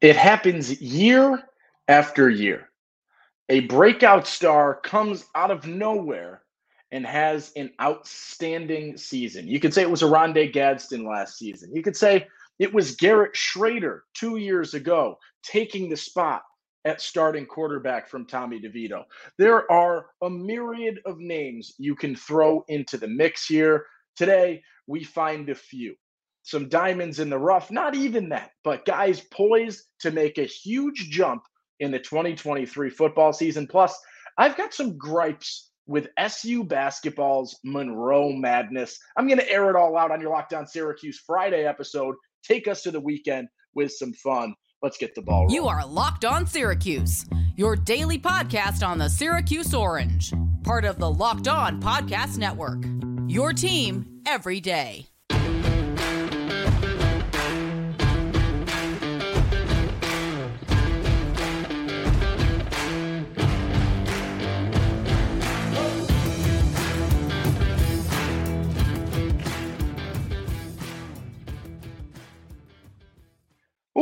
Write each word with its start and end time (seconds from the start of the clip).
It 0.00 0.16
happens 0.16 0.80
year 0.80 1.42
after 1.88 2.28
year. 2.28 2.68
A 3.48 3.60
breakout 3.60 4.26
star 4.26 4.80
comes 4.82 5.24
out 5.34 5.50
of 5.50 5.66
nowhere 5.66 6.42
and 6.92 7.06
has 7.06 7.52
an 7.56 7.70
outstanding 7.80 8.96
season. 8.96 9.48
You 9.48 9.58
could 9.58 9.72
say 9.72 9.82
it 9.82 9.90
was 9.90 10.02
Oronde 10.02 10.52
Gadsden 10.52 11.06
last 11.06 11.38
season. 11.38 11.74
You 11.74 11.82
could 11.82 11.96
say 11.96 12.26
it 12.58 12.72
was 12.72 12.96
Garrett 12.96 13.34
Shrader 13.34 14.00
two 14.14 14.36
years 14.36 14.74
ago 14.74 15.18
taking 15.42 15.88
the 15.88 15.96
spot 15.96 16.42
at 16.84 17.00
starting 17.00 17.46
quarterback 17.46 18.08
from 18.08 18.26
Tommy 18.26 18.60
DeVito. 18.60 19.04
There 19.38 19.70
are 19.72 20.06
a 20.22 20.30
myriad 20.30 21.00
of 21.06 21.18
names 21.18 21.74
you 21.78 21.94
can 21.96 22.14
throw 22.14 22.64
into 22.68 22.96
the 22.96 23.08
mix 23.08 23.46
here. 23.46 23.86
Today, 24.14 24.62
we 24.86 25.02
find 25.04 25.48
a 25.48 25.54
few 25.54 25.96
some 26.46 26.68
diamonds 26.68 27.18
in 27.18 27.28
the 27.28 27.38
rough, 27.38 27.72
not 27.72 27.96
even 27.96 28.28
that, 28.28 28.52
but 28.62 28.84
guys 28.84 29.20
poised 29.20 29.82
to 29.98 30.12
make 30.12 30.38
a 30.38 30.44
huge 30.44 31.10
jump 31.10 31.42
in 31.80 31.90
the 31.90 31.98
2023 31.98 32.88
football 32.88 33.32
season. 33.32 33.66
Plus, 33.66 33.98
I've 34.38 34.56
got 34.56 34.72
some 34.72 34.96
gripes 34.96 35.72
with 35.88 36.06
SU 36.16 36.62
basketball's 36.62 37.58
Monroe 37.64 38.32
Madness. 38.32 38.96
I'm 39.16 39.26
going 39.26 39.40
to 39.40 39.50
air 39.50 39.70
it 39.70 39.76
all 39.76 39.98
out 39.98 40.12
on 40.12 40.20
your 40.20 40.30
Locked 40.30 40.54
On 40.54 40.68
Syracuse 40.68 41.20
Friday 41.26 41.66
episode. 41.66 42.14
Take 42.44 42.68
us 42.68 42.82
to 42.82 42.92
the 42.92 43.00
weekend 43.00 43.48
with 43.74 43.90
some 43.90 44.12
fun. 44.12 44.54
Let's 44.82 44.98
get 44.98 45.16
the 45.16 45.22
ball. 45.22 45.42
Rolling. 45.42 45.54
You 45.54 45.66
are 45.66 45.84
Locked 45.84 46.24
On 46.24 46.46
Syracuse, 46.46 47.26
your 47.56 47.74
daily 47.74 48.20
podcast 48.20 48.86
on 48.86 48.98
the 48.98 49.08
Syracuse 49.08 49.74
Orange, 49.74 50.32
part 50.62 50.84
of 50.84 51.00
the 51.00 51.10
Locked 51.10 51.48
On 51.48 51.82
Podcast 51.82 52.38
Network. 52.38 52.84
Your 53.26 53.52
team 53.52 54.22
every 54.26 54.60
day. 54.60 55.08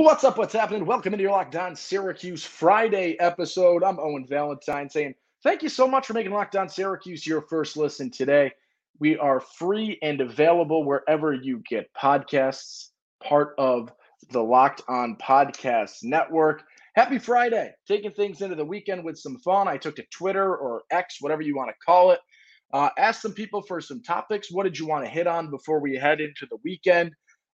What's 0.03 0.25
up? 0.25 0.37
What's 0.37 0.53
happening? 0.53 0.84
Welcome 0.84 1.14
into 1.14 1.23
your 1.23 1.31
Locked 1.31 1.55
On 1.55 1.77
Syracuse 1.77 2.45
Friday 2.45 3.17
episode. 3.20 3.84
I'm 3.84 4.00
Owen 4.00 4.27
Valentine 4.28 4.91
saying 4.91 5.14
thank 5.45 5.62
you 5.62 5.69
so 5.69 5.87
much 5.87 6.06
for 6.06 6.14
making 6.14 6.33
Locked 6.33 6.56
On 6.56 6.69
Syracuse 6.69 7.25
your 7.25 7.42
first 7.42 7.77
listen 7.77 8.11
today. 8.11 8.50
We 8.98 9.17
are 9.17 9.39
free 9.39 9.98
and 10.03 10.20
available 10.20 10.84
wherever 10.84 11.33
you 11.33 11.62
get 11.70 11.95
podcasts, 11.95 12.89
part 13.22 13.55
of 13.56 13.92
the 14.31 14.42
Locked 14.42 14.83
On 14.89 15.17
Podcast 15.17 16.03
Network. 16.03 16.65
Happy 16.97 17.19
Friday. 17.19 17.70
Taking 17.87 18.11
things 18.11 18.42
into 18.42 18.56
the 18.56 18.65
weekend 18.65 19.05
with 19.05 19.17
some 19.17 19.39
fun. 19.39 19.69
I 19.69 19.77
took 19.77 19.95
to 19.97 20.05
Twitter 20.11 20.56
or 20.56 20.83
X, 20.91 21.19
whatever 21.20 21.42
you 21.42 21.55
want 21.56 21.70
to 21.70 21.77
call 21.87 22.11
it. 22.11 22.19
Uh, 22.72 22.89
asked 22.98 23.22
some 23.22 23.33
people 23.33 23.62
for 23.62 23.81
some 23.81 24.03
topics. 24.03 24.50
What 24.50 24.65
did 24.65 24.77
you 24.77 24.87
want 24.87 25.05
to 25.05 25.11
hit 25.11 25.28
on 25.28 25.50
before 25.50 25.78
we 25.78 25.95
head 25.95 26.20
into 26.20 26.47
the 26.50 26.59
weekend? 26.65 27.12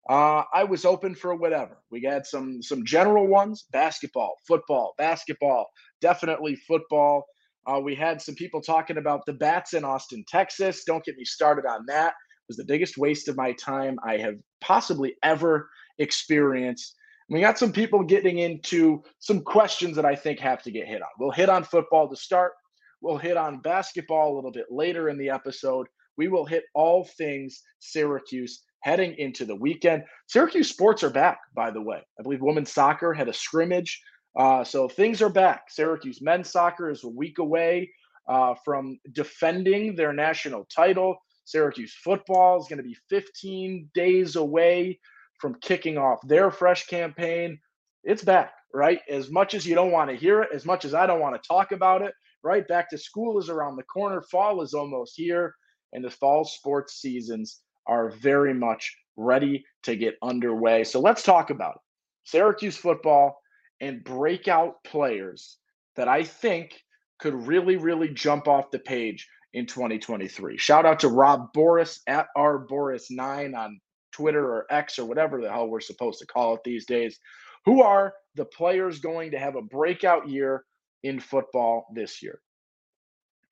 Uh, 0.08 0.44
I 0.54 0.64
was 0.64 0.86
open 0.86 1.16
for 1.16 1.36
whatever. 1.36 1.78
We 1.92 2.02
had 2.04 2.26
some 2.26 2.62
some 2.62 2.86
general 2.86 3.28
ones: 3.28 3.66
basketball, 3.72 4.36
football, 4.48 4.94
basketball, 4.98 5.68
definitely 6.02 6.56
football. 6.56 7.26
Uh, 7.68 7.80
we 7.80 7.94
had 7.96 8.22
some 8.22 8.36
people 8.36 8.62
talking 8.62 8.98
about 8.98 9.26
the 9.26 9.34
bats 9.34 9.74
in 9.74 9.84
Austin, 9.84 10.24
Texas. 10.28 10.84
Don't 10.86 11.04
get 11.04 11.18
me 11.18 11.26
started 11.26 11.66
on 11.66 11.86
that. 11.88 12.10
It 12.10 12.48
was 12.48 12.58
the 12.58 12.66
biggest 12.66 12.98
waste 12.98 13.28
of 13.28 13.38
my 13.38 13.52
time 13.54 13.98
I 14.04 14.18
have 14.18 14.36
possibly 14.62 15.16
ever 15.24 15.70
experienced. 16.00 16.96
We 17.30 17.42
got 17.42 17.60
some 17.60 17.72
people 17.72 18.04
getting 18.04 18.40
into 18.40 19.04
some 19.20 19.42
questions 19.42 19.96
that 19.96 20.06
I 20.06 20.16
think 20.16 20.40
have 20.40 20.64
to 20.64 20.72
get 20.72 20.88
hit 20.88 21.04
on. 21.04 21.10
We'll 21.20 21.30
hit 21.32 21.50
on 21.50 21.64
football 21.64 22.10
to 22.10 22.16
start. 22.16 22.54
We'll 23.02 23.18
hit 23.18 23.38
on 23.38 23.60
basketball 23.62 24.34
a 24.34 24.36
little 24.36 24.52
bit 24.52 24.66
later 24.72 25.10
in 25.10 25.18
the 25.20 25.30
episode. 25.30 25.88
We 26.20 26.28
will 26.28 26.46
hit 26.46 26.66
all 26.74 27.06
things 27.06 27.64
Syracuse 27.80 28.62
heading 28.82 29.16
into 29.18 29.46
the 29.46 29.56
weekend. 29.56 30.04
Syracuse 30.28 30.70
sports 30.70 31.02
are 31.02 31.10
back, 31.10 31.40
by 31.56 31.72
the 31.72 31.82
way. 31.82 32.02
I 32.20 32.24
believe 32.24 32.42
women's 32.42 32.74
soccer 32.74 33.14
had 33.14 33.30
a 33.30 33.34
scrimmage. 33.34 34.02
Uh, 34.38 34.66
so 34.66 34.90
things 34.90 35.22
are 35.22 35.30
back. 35.30 35.70
Syracuse 35.70 36.22
men's 36.22 36.52
soccer 36.52 36.90
is 36.90 37.06
a 37.06 37.08
week 37.08 37.38
away 37.38 37.90
uh, 38.28 38.54
from 38.66 39.00
defending 39.14 39.96
their 39.96 40.12
national 40.12 40.66
title. 40.66 41.16
Syracuse 41.46 41.96
football 42.04 42.60
is 42.60 42.68
going 42.68 42.84
to 42.84 42.84
be 42.84 42.98
15 43.10 43.90
days 43.94 44.36
away 44.36 45.00
from 45.40 45.56
kicking 45.62 45.98
off 45.98 46.20
their 46.28 46.52
fresh 46.52 46.86
campaign. 46.88 47.58
It's 48.04 48.26
back, 48.26 48.52
right? 48.74 49.00
As 49.10 49.32
much 49.32 49.54
as 49.54 49.66
you 49.66 49.74
don't 49.74 49.94
want 49.94 50.10
to 50.10 50.18
hear 50.18 50.42
it, 50.42 50.50
as 50.54 50.66
much 50.66 50.84
as 50.84 50.94
I 50.94 51.06
don't 51.06 51.22
want 51.22 51.42
to 51.42 51.48
talk 51.48 51.72
about 51.72 52.02
it, 52.02 52.14
right? 52.44 52.68
Back 52.68 52.90
to 52.90 52.98
school 52.98 53.40
is 53.40 53.48
around 53.48 53.78
the 53.78 53.84
corner. 53.84 54.22
Fall 54.22 54.62
is 54.62 54.74
almost 54.74 55.14
here, 55.16 55.56
and 55.94 56.04
the 56.04 56.10
fall 56.10 56.44
sports 56.44 57.02
seasons 57.02 57.62
are 57.88 58.10
very 58.10 58.54
much 58.54 58.96
ready 59.18 59.66
to 59.84 59.96
get 59.96 60.16
underway. 60.22 60.84
So 60.84 61.00
let's 61.00 61.24
talk 61.24 61.50
about 61.50 61.76
it. 61.76 61.82
Syracuse 62.24 62.78
football 62.78 63.40
and 63.82 64.04
breakout 64.04 64.84
players 64.84 65.58
that 65.96 66.08
I 66.08 66.24
think 66.24 66.82
could 67.20 67.34
really, 67.34 67.76
really 67.76 68.10
jump 68.10 68.48
off 68.48 68.72
the 68.72 68.80
page 68.80 69.28
in 69.54 69.66
2023. 69.66 70.58
Shout 70.58 70.86
out 70.86 71.00
to 71.00 71.08
Rob 71.08 71.52
Boris 71.54 72.02
at 72.08 72.28
R 72.36 72.66
Boris9 72.66 73.58
on 73.58 73.80
Twitter 74.12 74.46
or 74.46 74.66
X 74.70 75.00
or 75.00 75.06
whatever 75.06 75.42
the 75.42 75.52
hell 75.52 75.68
we're 75.68 75.80
supposed 75.80 76.20
to 76.20 76.28
call 76.28 76.56
it 76.56 76.62
these 76.64 76.86
days. 76.86 77.20
Who 77.66 77.82
are 77.82 78.14
the 78.36 78.46
players 78.46 79.00
going 79.00 79.32
to 79.32 79.40
have 79.40 79.56
a 79.56 79.62
breakout 79.62 80.30
year 80.30 80.64
in 81.04 81.20
football 81.20 81.88
this 81.94 82.22
year? 82.22 82.40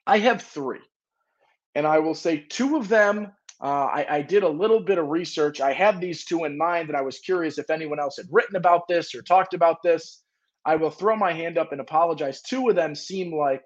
I 0.06 0.20
have 0.20 0.42
three. 0.42 0.80
And 1.78 1.86
I 1.86 2.00
will 2.00 2.16
say 2.16 2.44
two 2.50 2.76
of 2.76 2.90
them 2.90 3.32
uh, 3.62 3.86
I, 3.86 4.18
I, 4.18 4.22
did 4.22 4.44
a 4.44 4.50
little 4.50 4.80
bit 4.80 5.00
of 5.00 5.08
research. 5.08 5.62
I 5.62 5.74
had 5.74 6.00
these 6.00 6.26
two 6.26 6.44
in 6.44 6.58
mind, 6.58 6.90
and 6.90 6.98
I 6.98 7.02
was 7.02 7.18
curious 7.18 7.58
if 7.58 7.72
anyone 7.72 8.00
else 8.00 8.18
had 8.18 8.28
written 8.32 8.56
about 8.56 8.88
this 8.88 9.16
or 9.16 9.24
talked 9.24 9.56
about 9.56 9.82
this. 9.84 10.22
I 10.66 10.76
will 10.76 10.92
throw 10.92 11.16
my 11.16 11.34
hand 11.34 11.58
up 11.58 11.72
and 11.72 11.82
apologize. 11.82 12.42
Two 12.42 12.70
of 12.70 12.76
them 12.76 12.94
seem 12.94 13.34
like 13.34 13.64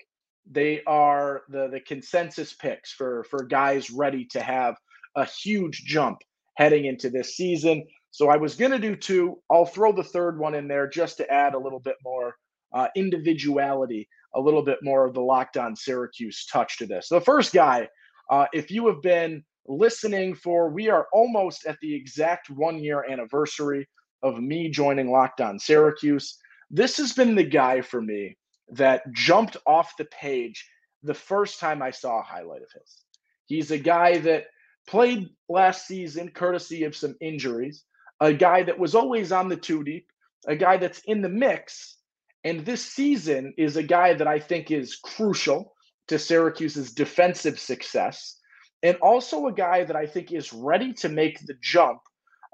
they 0.50 0.82
are 0.88 1.42
the 1.50 1.68
the 1.68 1.82
consensus 1.82 2.54
picks 2.54 2.94
for 2.94 3.26
for 3.26 3.44
guys 3.44 3.92
ready 3.92 4.26
to 4.32 4.42
have 4.42 4.76
a 5.16 5.26
huge 5.26 5.84
jump 5.86 6.20
heading 6.56 6.86
into 6.86 7.10
this 7.10 7.36
season. 7.36 7.86
So 8.12 8.30
I 8.30 8.38
was 8.38 8.56
going 8.56 8.72
to 8.72 8.80
do 8.80 8.96
two. 8.96 9.42
I'll 9.50 9.66
throw 9.66 9.92
the 9.92 10.04
third 10.04 10.40
one 10.40 10.56
in 10.56 10.70
there 10.70 10.88
just 10.88 11.18
to 11.18 11.30
add 11.30 11.54
a 11.54 11.60
little 11.60 11.80
bit 11.80 11.96
more 12.04 12.36
uh, 12.74 12.88
individuality, 12.96 14.08
a 14.36 14.40
little 14.40 14.64
bit 14.64 14.80
more 14.82 15.06
of 15.06 15.14
the 15.14 15.22
Locked 15.22 15.58
On 15.58 15.76
Syracuse 15.76 16.46
touch 16.46 16.78
to 16.78 16.86
this. 16.86 17.10
The 17.10 17.20
first 17.20 17.54
guy, 17.54 17.90
uh, 18.31 18.47
if 18.53 18.72
you 18.72 18.88
have 18.88 19.02
been 19.02 19.44
listening 19.68 20.36
for. 20.36 20.69
We 20.69 20.90
are 20.90 21.08
almost 21.14 21.66
at 21.66 21.78
the 21.81 21.94
exact 21.94 22.50
one 22.50 22.80
year 22.80 23.06
anniversary 23.09 23.88
of 24.24 24.40
me 24.40 24.69
joining 24.69 25.12
Locked 25.12 25.42
On 25.42 25.59
Syracuse. 25.59 26.38
This 26.70 26.97
has 26.97 27.14
been 27.14 27.36
the 27.36 27.44
guy 27.44 27.81
for 27.81 28.02
me 28.02 28.38
that 28.70 29.12
jumped 29.14 29.58
off 29.66 29.97
the 29.97 30.06
page 30.06 30.68
the 31.03 31.14
first 31.14 31.59
time 31.59 31.81
I 31.81 31.91
saw 31.91 32.20
a 32.20 32.24
highlight 32.24 32.62
of 32.62 32.72
his. 32.74 33.03
He's 33.47 33.72
a 33.72 33.78
guy 33.78 34.20
that 34.20 34.46
played 34.88 35.30
last 35.50 35.88
season 35.88 36.30
courtesy 36.30 36.84
of 36.84 36.96
some 36.96 37.16
injuries, 37.22 37.84
a 38.20 38.34
guy 38.34 38.64
that 38.64 38.80
was 38.80 38.96
always 38.96 39.31
on 39.31 39.50
the 39.50 39.58
two 39.58 39.84
deep, 39.84 40.08
a 40.47 40.56
guy 40.56 40.78
that's 40.78 41.02
in 41.06 41.22
the 41.22 41.30
mix. 41.30 41.97
And 42.44 42.66
this 42.66 42.84
season 42.84 43.53
is 43.58 43.78
a 43.78 43.84
guy 43.84 44.14
that 44.14 44.28
I 44.28 44.40
think 44.40 44.72
is 44.72 44.96
crucial 44.96 45.74
to 46.08 46.20
Syracuse's 46.20 46.92
defensive 46.92 47.60
success 47.60 48.38
and 48.84 48.98
also 48.98 49.48
a 49.48 49.54
guy 49.54 49.84
that 49.84 49.96
I 49.96 50.06
think 50.06 50.32
is 50.32 50.54
ready 50.54 50.94
to 50.94 51.10
make 51.10 51.40
the 51.46 51.56
jump 51.62 52.00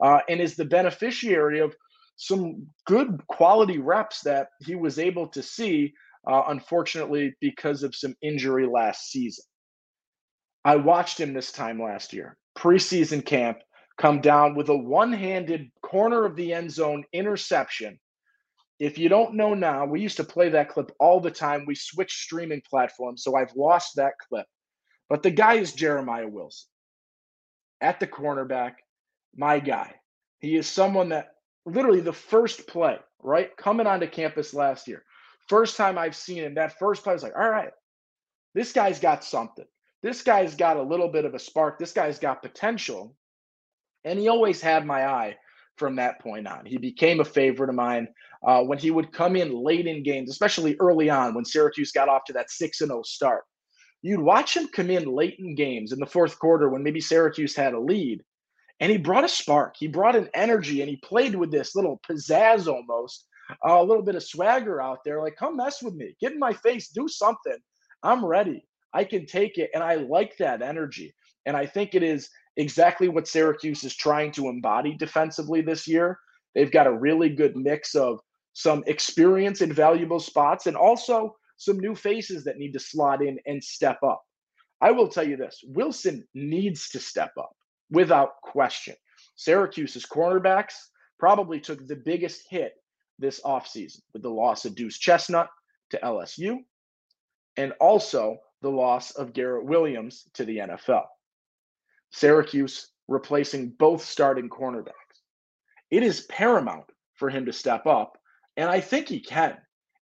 uh, 0.03 0.19
and 0.29 0.39
is 0.39 0.55
the 0.55 0.65
beneficiary 0.65 1.59
of 1.59 1.75
some 2.17 2.67
good 2.85 3.21
quality 3.27 3.77
reps 3.77 4.21
that 4.21 4.49
he 4.65 4.75
was 4.75 4.99
able 4.99 5.27
to 5.29 5.41
see, 5.41 5.93
uh, 6.29 6.43
unfortunately, 6.47 7.35
because 7.39 7.83
of 7.83 7.95
some 7.95 8.15
injury 8.21 8.67
last 8.67 9.11
season. 9.11 9.45
I 10.65 10.75
watched 10.75 11.19
him 11.19 11.33
this 11.33 11.51
time 11.51 11.81
last 11.81 12.11
year, 12.13 12.35
preseason 12.57 13.25
camp, 13.25 13.59
come 13.97 14.19
down 14.19 14.55
with 14.55 14.69
a 14.69 14.77
one 14.77 15.13
handed 15.13 15.69
corner 15.81 16.25
of 16.25 16.35
the 16.35 16.53
end 16.53 16.71
zone 16.71 17.03
interception. 17.13 17.99
If 18.79 18.97
you 18.97 19.09
don't 19.09 19.35
know 19.35 19.53
now, 19.53 19.85
we 19.85 20.01
used 20.01 20.17
to 20.17 20.23
play 20.23 20.49
that 20.49 20.69
clip 20.69 20.91
all 20.99 21.19
the 21.19 21.31
time. 21.31 21.65
We 21.65 21.75
switched 21.75 22.19
streaming 22.19 22.61
platforms, 22.69 23.23
so 23.23 23.35
I've 23.35 23.55
lost 23.55 23.95
that 23.95 24.13
clip. 24.29 24.45
But 25.09 25.23
the 25.23 25.31
guy 25.31 25.53
is 25.53 25.73
Jeremiah 25.73 26.27
Wilson 26.27 26.69
at 27.81 27.99
the 27.99 28.07
cornerback, 28.07 28.73
my 29.35 29.59
guy. 29.59 29.95
He 30.39 30.55
is 30.55 30.67
someone 30.67 31.09
that 31.09 31.29
literally 31.65 32.01
the 32.01 32.13
first 32.13 32.67
play, 32.67 32.97
right? 33.21 33.55
Coming 33.57 33.87
onto 33.87 34.07
campus 34.07 34.53
last 34.53 34.87
year. 34.87 35.03
First 35.47 35.77
time 35.77 35.97
I've 35.97 36.15
seen 36.15 36.43
him, 36.43 36.55
that 36.55 36.77
first 36.77 37.03
play 37.03 37.11
I 37.11 37.13
was 37.13 37.23
like, 37.23 37.37
all 37.37 37.49
right, 37.49 37.71
this 38.53 38.73
guy's 38.73 38.99
got 38.99 39.23
something. 39.23 39.65
This 40.03 40.21
guy's 40.21 40.55
got 40.55 40.77
a 40.77 40.81
little 40.81 41.07
bit 41.07 41.25
of 41.25 41.33
a 41.33 41.39
spark. 41.39 41.79
This 41.79 41.93
guy's 41.93 42.19
got 42.19 42.43
potential. 42.43 43.15
And 44.03 44.19
he 44.19 44.27
always 44.27 44.61
had 44.61 44.85
my 44.85 45.07
eye 45.07 45.37
from 45.77 45.95
that 45.95 46.19
point 46.19 46.47
on. 46.47 46.65
He 46.65 46.77
became 46.77 47.19
a 47.19 47.25
favorite 47.25 47.69
of 47.69 47.75
mine 47.75 48.07
uh, 48.45 48.63
when 48.63 48.77
he 48.77 48.91
would 48.91 49.11
come 49.11 49.35
in 49.35 49.63
late 49.63 49.87
in 49.87 50.03
games, 50.03 50.29
especially 50.29 50.75
early 50.79 51.09
on 51.09 51.33
when 51.33 51.45
Syracuse 51.45 51.91
got 51.91 52.09
off 52.09 52.25
to 52.25 52.33
that 52.33 52.51
6 52.51 52.77
0 52.77 53.01
start. 53.03 53.43
You'd 54.01 54.21
watch 54.21 54.55
him 54.55 54.67
come 54.67 54.89
in 54.89 55.05
late 55.05 55.35
in 55.39 55.55
games 55.55 55.91
in 55.91 55.99
the 55.99 56.05
fourth 56.05 56.37
quarter 56.39 56.69
when 56.69 56.83
maybe 56.83 57.01
Syracuse 57.01 57.55
had 57.55 57.73
a 57.73 57.79
lead, 57.79 58.23
and 58.79 58.91
he 58.91 58.97
brought 58.97 59.25
a 59.25 59.29
spark. 59.29 59.75
He 59.77 59.87
brought 59.87 60.15
an 60.15 60.29
energy, 60.33 60.81
and 60.81 60.89
he 60.89 60.97
played 60.97 61.35
with 61.35 61.51
this 61.51 61.75
little 61.75 61.99
pizzazz 62.07 62.67
almost, 62.67 63.25
uh, 63.67 63.73
a 63.73 63.83
little 63.83 64.03
bit 64.03 64.15
of 64.15 64.23
swagger 64.23 64.81
out 64.81 64.99
there. 65.03 65.21
Like, 65.21 65.35
come 65.35 65.57
mess 65.57 65.81
with 65.81 65.95
me, 65.95 66.15
get 66.21 66.33
in 66.33 66.39
my 66.39 66.53
face, 66.53 66.89
do 66.89 67.07
something. 67.07 67.57
I'm 68.03 68.23
ready. 68.23 68.65
I 68.93 69.03
can 69.03 69.25
take 69.25 69.57
it. 69.57 69.71
And 69.73 69.83
I 69.83 69.95
like 69.95 70.37
that 70.37 70.61
energy. 70.61 71.13
And 71.45 71.57
I 71.57 71.65
think 71.65 71.95
it 71.95 72.03
is 72.03 72.29
exactly 72.57 73.07
what 73.07 73.27
Syracuse 73.27 73.83
is 73.83 73.95
trying 73.95 74.31
to 74.33 74.49
embody 74.49 74.95
defensively 74.95 75.61
this 75.61 75.87
year. 75.87 76.19
They've 76.55 76.71
got 76.71 76.87
a 76.87 76.91
really 76.91 77.29
good 77.29 77.55
mix 77.55 77.95
of 77.95 78.19
some 78.53 78.83
experience 78.87 79.61
in 79.61 79.71
valuable 79.71 80.19
spots 80.19 80.65
and 80.65 80.75
also 80.75 81.35
some 81.57 81.79
new 81.79 81.95
faces 81.95 82.43
that 82.43 82.57
need 82.57 82.73
to 82.73 82.79
slot 82.79 83.23
in 83.23 83.39
and 83.45 83.63
step 83.63 83.99
up. 84.03 84.21
I 84.81 84.91
will 84.91 85.07
tell 85.07 85.27
you 85.27 85.37
this 85.37 85.63
Wilson 85.67 86.27
needs 86.33 86.89
to 86.89 86.99
step 86.99 87.31
up 87.37 87.51
without 87.89 88.41
question. 88.43 88.95
Syracuse's 89.35 90.05
cornerbacks 90.05 90.73
probably 91.19 91.59
took 91.59 91.85
the 91.87 91.95
biggest 91.95 92.41
hit 92.49 92.73
this 93.19 93.39
offseason 93.41 94.01
with 94.13 94.21
the 94.23 94.29
loss 94.29 94.65
of 94.65 94.75
Duce 94.75 94.97
Chestnut 94.97 95.49
to 95.91 95.99
LSU 96.03 96.57
and 97.55 97.73
also 97.79 98.37
the 98.61 98.69
loss 98.69 99.11
of 99.11 99.33
Garrett 99.33 99.65
Williams 99.65 100.27
to 100.33 100.45
the 100.45 100.57
NFL. 100.57 101.05
Syracuse 102.11 102.89
replacing 103.07 103.69
both 103.77 104.03
starting 104.03 104.49
cornerbacks. 104.49 104.91
It 105.89 106.03
is 106.03 106.21
paramount 106.21 106.85
for 107.15 107.29
him 107.29 107.45
to 107.45 107.53
step 107.53 107.85
up, 107.85 108.17
and 108.57 108.69
I 108.69 108.81
think 108.81 109.07
he 109.07 109.19
can, 109.19 109.57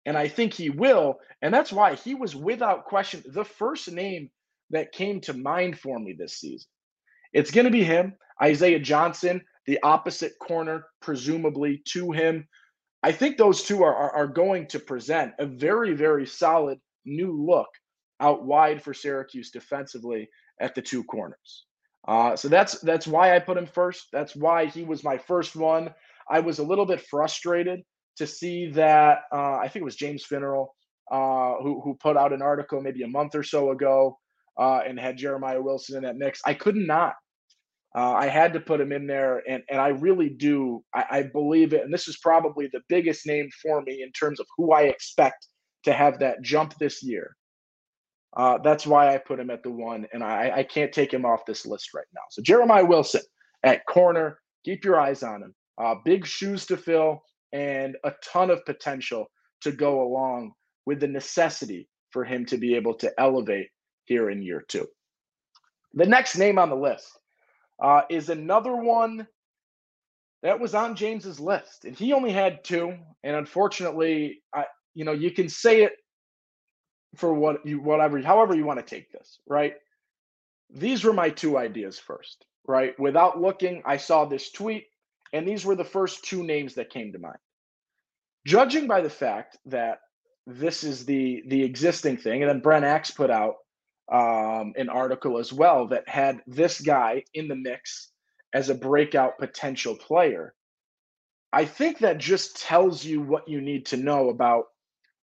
and 0.06 0.16
I 0.16 0.28
think 0.28 0.54
he 0.54 0.70
will. 0.70 1.18
And 1.42 1.52
that's 1.52 1.72
why 1.72 1.94
he 1.94 2.14
was 2.14 2.34
without 2.34 2.84
question 2.84 3.22
the 3.26 3.44
first 3.44 3.90
name 3.90 4.30
that 4.70 4.92
came 4.92 5.20
to 5.22 5.34
mind 5.34 5.78
for 5.78 5.98
me 5.98 6.14
this 6.18 6.38
season. 6.38 6.68
It's 7.32 7.50
going 7.50 7.66
to 7.66 7.70
be 7.70 7.84
him, 7.84 8.14
Isaiah 8.42 8.78
Johnson, 8.78 9.42
the 9.66 9.80
opposite 9.82 10.32
corner, 10.40 10.86
presumably 11.00 11.82
to 11.88 12.12
him. 12.12 12.48
I 13.02 13.12
think 13.12 13.36
those 13.36 13.64
two 13.64 13.82
are, 13.82 13.94
are, 13.94 14.10
are 14.12 14.26
going 14.26 14.66
to 14.68 14.78
present 14.78 15.32
a 15.38 15.46
very, 15.46 15.92
very 15.94 16.26
solid 16.26 16.78
new 17.04 17.32
look 17.32 17.68
out 18.20 18.44
wide 18.44 18.82
for 18.82 18.94
Syracuse 18.94 19.50
defensively 19.50 20.28
at 20.60 20.74
the 20.74 20.82
two 20.82 21.04
corners. 21.04 21.66
Uh, 22.06 22.36
so 22.36 22.48
that's 22.48 22.78
that's 22.80 23.06
why 23.06 23.34
I 23.34 23.38
put 23.38 23.56
him 23.56 23.66
first. 23.66 24.08
That's 24.12 24.36
why 24.36 24.66
he 24.66 24.84
was 24.84 25.02
my 25.02 25.16
first 25.16 25.56
one. 25.56 25.94
I 26.28 26.40
was 26.40 26.58
a 26.58 26.64
little 26.64 26.86
bit 26.86 27.00
frustrated 27.00 27.82
to 28.16 28.26
see 28.26 28.70
that 28.72 29.22
uh, 29.32 29.56
I 29.56 29.68
think 29.68 29.82
it 29.82 29.84
was 29.84 29.96
James 29.96 30.24
Finneral 30.24 30.74
uh, 31.10 31.54
who 31.62 31.80
who 31.82 31.94
put 31.94 32.16
out 32.16 32.32
an 32.32 32.42
article 32.42 32.80
maybe 32.80 33.02
a 33.02 33.08
month 33.08 33.34
or 33.34 33.42
so 33.42 33.70
ago 33.70 34.18
uh, 34.58 34.80
and 34.86 34.98
had 34.98 35.16
Jeremiah 35.16 35.62
Wilson 35.62 35.96
in 35.96 36.02
that 36.04 36.16
mix. 36.16 36.40
I 36.44 36.54
could 36.54 36.76
not. 36.76 37.14
Uh, 37.96 38.12
I 38.12 38.26
had 38.26 38.52
to 38.54 38.60
put 38.60 38.80
him 38.80 38.92
in 38.92 39.06
there, 39.06 39.42
and 39.48 39.62
and 39.70 39.80
I 39.80 39.88
really 39.88 40.28
do. 40.28 40.84
I, 40.94 41.04
I 41.10 41.22
believe 41.22 41.72
it, 41.72 41.84
and 41.84 41.94
this 41.94 42.08
is 42.08 42.18
probably 42.18 42.68
the 42.72 42.82
biggest 42.88 43.26
name 43.26 43.48
for 43.62 43.82
me 43.82 44.02
in 44.02 44.10
terms 44.12 44.40
of 44.40 44.46
who 44.56 44.72
I 44.72 44.82
expect 44.82 45.46
to 45.84 45.92
have 45.92 46.18
that 46.18 46.42
jump 46.42 46.76
this 46.78 47.02
year. 47.02 47.36
Uh, 48.36 48.58
that's 48.58 48.86
why 48.86 49.14
I 49.14 49.18
put 49.18 49.38
him 49.38 49.50
at 49.50 49.62
the 49.62 49.70
one, 49.70 50.06
and 50.12 50.22
I, 50.22 50.50
I 50.56 50.62
can't 50.64 50.92
take 50.92 51.12
him 51.12 51.24
off 51.24 51.46
this 51.46 51.66
list 51.66 51.94
right 51.94 52.06
now. 52.14 52.22
So 52.30 52.42
Jeremiah 52.42 52.84
Wilson 52.84 53.22
at 53.62 53.86
corner, 53.86 54.40
keep 54.64 54.84
your 54.84 54.98
eyes 54.98 55.22
on 55.22 55.42
him. 55.42 55.54
Uh, 55.78 55.94
big 56.04 56.26
shoes 56.26 56.66
to 56.66 56.76
fill 56.76 57.22
and 57.52 57.96
a 58.04 58.12
ton 58.24 58.50
of 58.50 58.64
potential 58.64 59.26
to 59.60 59.72
go 59.72 60.02
along 60.02 60.52
with 60.86 61.00
the 61.00 61.06
necessity 61.06 61.88
for 62.10 62.24
him 62.24 62.44
to 62.46 62.58
be 62.58 62.74
able 62.74 62.94
to 62.94 63.12
elevate 63.18 63.68
here 64.04 64.30
in 64.30 64.42
year 64.42 64.64
two. 64.68 64.86
The 65.94 66.06
next 66.06 66.36
name 66.36 66.58
on 66.58 66.70
the 66.70 66.76
list 66.76 67.08
uh, 67.82 68.02
is 68.10 68.28
another 68.28 68.76
one 68.76 69.26
that 70.42 70.58
was 70.58 70.74
on 70.74 70.94
James's 70.94 71.40
list, 71.40 71.84
and 71.84 71.96
he 71.96 72.12
only 72.12 72.32
had 72.32 72.64
two. 72.64 72.96
And 73.22 73.36
unfortunately, 73.36 74.42
I, 74.54 74.64
you 74.94 75.04
know, 75.04 75.12
you 75.12 75.30
can 75.30 75.48
say 75.48 75.82
it 75.82 75.92
for 77.14 77.32
what 77.34 77.64
you 77.66 77.80
whatever 77.80 78.20
however 78.20 78.54
you 78.54 78.64
want 78.64 78.84
to 78.84 78.94
take 78.94 79.10
this, 79.12 79.38
right? 79.46 79.74
These 80.70 81.04
were 81.04 81.12
my 81.12 81.30
two 81.30 81.56
ideas 81.56 81.98
first, 81.98 82.44
right? 82.66 82.98
Without 82.98 83.40
looking, 83.40 83.82
I 83.84 83.98
saw 83.98 84.24
this 84.24 84.50
tweet 84.50 84.86
and 85.34 85.46
these 85.46 85.64
were 85.64 85.74
the 85.74 85.84
first 85.84 86.24
two 86.24 86.44
names 86.44 86.74
that 86.74 86.90
came 86.90 87.12
to 87.12 87.18
mind. 87.18 87.38
Judging 88.46 88.86
by 88.86 89.00
the 89.00 89.10
fact 89.10 89.58
that 89.66 89.98
this 90.46 90.84
is 90.84 91.04
the 91.04 91.42
the 91.48 91.64
existing 91.64 92.18
thing, 92.18 92.42
and 92.42 92.50
then 92.50 92.60
Brent 92.60 92.84
Axe 92.84 93.10
put 93.10 93.30
out 93.30 93.56
um, 94.12 94.74
an 94.76 94.88
article 94.88 95.38
as 95.38 95.52
well 95.52 95.88
that 95.88 96.08
had 96.08 96.40
this 96.46 96.80
guy 96.80 97.24
in 97.34 97.48
the 97.48 97.56
mix 97.56 98.10
as 98.52 98.68
a 98.68 98.74
breakout 98.74 99.38
potential 99.38 99.96
player. 99.96 100.54
I 101.52 101.64
think 101.64 101.98
that 102.00 102.18
just 102.18 102.60
tells 102.60 103.04
you 103.04 103.20
what 103.20 103.48
you 103.48 103.60
need 103.60 103.86
to 103.86 103.96
know 103.96 104.28
about 104.28 104.66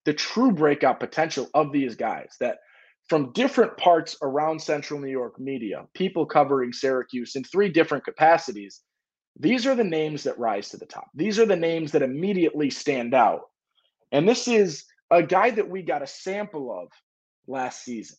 the 0.05 0.13
true 0.13 0.51
breakout 0.51 0.99
potential 0.99 1.47
of 1.53 1.71
these 1.71 1.95
guys 1.95 2.35
that 2.39 2.57
from 3.09 3.31
different 3.33 3.75
parts 3.77 4.15
around 4.21 4.61
central 4.61 4.99
New 4.99 5.11
York 5.11 5.39
media, 5.39 5.85
people 5.93 6.25
covering 6.25 6.71
Syracuse 6.71 7.35
in 7.35 7.43
three 7.43 7.69
different 7.69 8.05
capacities, 8.05 8.81
these 9.39 9.65
are 9.65 9.75
the 9.75 9.83
names 9.83 10.23
that 10.23 10.39
rise 10.39 10.69
to 10.69 10.77
the 10.77 10.85
top. 10.85 11.09
These 11.15 11.39
are 11.39 11.45
the 11.45 11.55
names 11.55 11.91
that 11.91 12.01
immediately 12.01 12.69
stand 12.69 13.13
out. 13.13 13.41
And 14.11 14.27
this 14.27 14.47
is 14.47 14.85
a 15.09 15.23
guy 15.23 15.51
that 15.51 15.69
we 15.69 15.81
got 15.81 16.01
a 16.01 16.07
sample 16.07 16.71
of 16.71 16.89
last 17.47 17.83
season, 17.83 18.17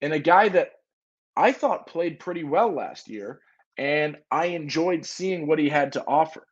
and 0.00 0.12
a 0.12 0.18
guy 0.18 0.48
that 0.48 0.70
I 1.36 1.52
thought 1.52 1.86
played 1.86 2.20
pretty 2.20 2.44
well 2.44 2.72
last 2.72 3.08
year, 3.08 3.40
and 3.76 4.16
I 4.30 4.46
enjoyed 4.46 5.04
seeing 5.04 5.46
what 5.46 5.58
he 5.58 5.68
had 5.68 5.92
to 5.92 6.04
offer. 6.06 6.46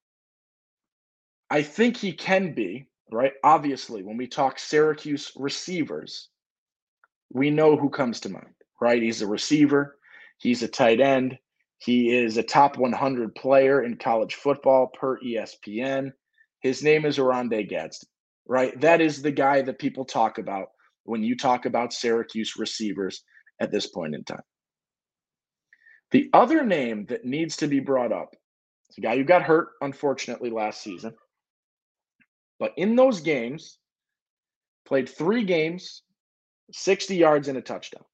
I 1.50 1.62
think 1.62 1.96
he 1.96 2.12
can 2.12 2.54
be, 2.54 2.88
right? 3.12 3.32
Obviously, 3.44 4.02
when 4.02 4.16
we 4.16 4.26
talk 4.26 4.58
Syracuse 4.58 5.32
receivers, 5.36 6.28
we 7.30 7.50
know 7.50 7.76
who 7.76 7.88
comes 7.90 8.20
to 8.20 8.28
mind, 8.28 8.54
right? 8.80 9.02
He's 9.02 9.22
a 9.22 9.26
receiver, 9.26 9.98
he's 10.38 10.62
a 10.62 10.68
tight 10.68 11.00
end, 11.00 11.38
he 11.78 12.16
is 12.16 12.36
a 12.36 12.42
top 12.42 12.78
100 12.78 13.34
player 13.34 13.82
in 13.82 13.96
college 13.96 14.36
football 14.36 14.88
per 14.88 15.18
ESPN. 15.20 16.12
His 16.60 16.82
name 16.82 17.04
is 17.04 17.18
Oronde 17.18 17.68
Gadsden, 17.68 18.08
right? 18.46 18.78
That 18.80 19.00
is 19.00 19.20
the 19.20 19.32
guy 19.32 19.62
that 19.62 19.80
people 19.80 20.04
talk 20.04 20.38
about 20.38 20.68
when 21.04 21.22
you 21.22 21.36
talk 21.36 21.66
about 21.66 21.92
Syracuse 21.92 22.54
receivers 22.56 23.24
at 23.60 23.72
this 23.72 23.88
point 23.88 24.14
in 24.14 24.22
time. 24.22 24.42
The 26.12 26.30
other 26.32 26.64
name 26.64 27.06
that 27.06 27.24
needs 27.24 27.56
to 27.56 27.66
be 27.66 27.80
brought 27.80 28.12
up 28.12 28.36
is 28.90 28.98
a 28.98 29.00
guy 29.00 29.16
who 29.16 29.24
got 29.24 29.42
hurt, 29.42 29.70
unfortunately, 29.80 30.50
last 30.50 30.82
season. 30.82 31.14
But 32.62 32.74
in 32.76 32.94
those 32.94 33.20
games, 33.20 33.78
played 34.86 35.08
three 35.08 35.42
games, 35.42 36.02
60 36.70 37.16
yards 37.16 37.48
and 37.48 37.58
a 37.58 37.60
touchdown. 37.60 38.04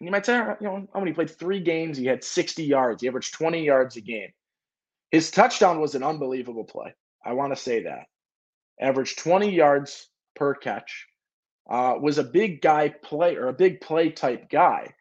And 0.00 0.08
you 0.08 0.10
might 0.10 0.26
say, 0.26 0.38
you 0.60 0.66
know, 0.66 0.88
how 0.92 0.98
many 0.98 1.12
played 1.12 1.30
three 1.30 1.60
games? 1.60 1.98
He 1.98 2.06
had 2.06 2.24
60 2.24 2.64
yards. 2.64 3.00
He 3.00 3.06
averaged 3.06 3.32
20 3.32 3.64
yards 3.64 3.96
a 3.96 4.00
game. 4.00 4.30
His 5.12 5.30
touchdown 5.30 5.78
was 5.78 5.94
an 5.94 6.02
unbelievable 6.02 6.64
play. 6.64 6.92
I 7.24 7.34
want 7.34 7.54
to 7.54 7.62
say 7.62 7.84
that. 7.84 8.06
Averaged 8.80 9.20
20 9.20 9.54
yards 9.54 10.08
per 10.34 10.56
catch. 10.56 11.06
Uh, 11.70 11.94
was 12.00 12.18
a 12.18 12.24
big 12.24 12.60
guy 12.60 12.88
play 13.04 13.36
or 13.36 13.50
a 13.50 13.52
big 13.52 13.80
play 13.80 14.10
type 14.10 14.50
guy. 14.50 14.92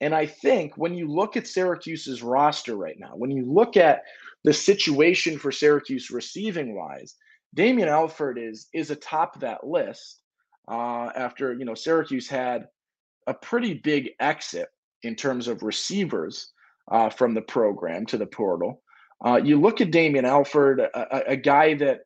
And 0.00 0.12
I 0.12 0.26
think 0.26 0.76
when 0.76 0.94
you 0.94 1.06
look 1.06 1.36
at 1.36 1.46
Syracuse's 1.46 2.24
roster 2.24 2.74
right 2.74 2.98
now, 2.98 3.12
when 3.14 3.30
you 3.30 3.44
look 3.44 3.76
at 3.76 4.02
the 4.42 4.52
situation 4.52 5.38
for 5.38 5.52
Syracuse 5.52 6.10
receiving 6.10 6.74
wise, 6.74 7.14
Damien 7.54 7.88
Alford 7.88 8.38
is 8.38 8.68
is 8.74 8.90
atop 8.90 9.40
that 9.40 9.66
list 9.66 10.20
uh, 10.70 11.10
after 11.16 11.54
you 11.54 11.64
know 11.64 11.74
Syracuse 11.74 12.28
had 12.28 12.66
a 13.26 13.34
pretty 13.34 13.74
big 13.74 14.10
exit 14.20 14.68
in 15.02 15.14
terms 15.14 15.48
of 15.48 15.62
receivers 15.62 16.52
uh, 16.90 17.10
from 17.10 17.34
the 17.34 17.42
program 17.42 18.06
to 18.06 18.18
the 18.18 18.26
portal. 18.26 18.82
Uh, 19.24 19.40
you 19.42 19.60
look 19.60 19.80
at 19.80 19.90
Damien 19.90 20.24
Alford, 20.24 20.80
a, 20.80 21.30
a, 21.30 21.36
guy 21.36 21.74
that 21.74 22.00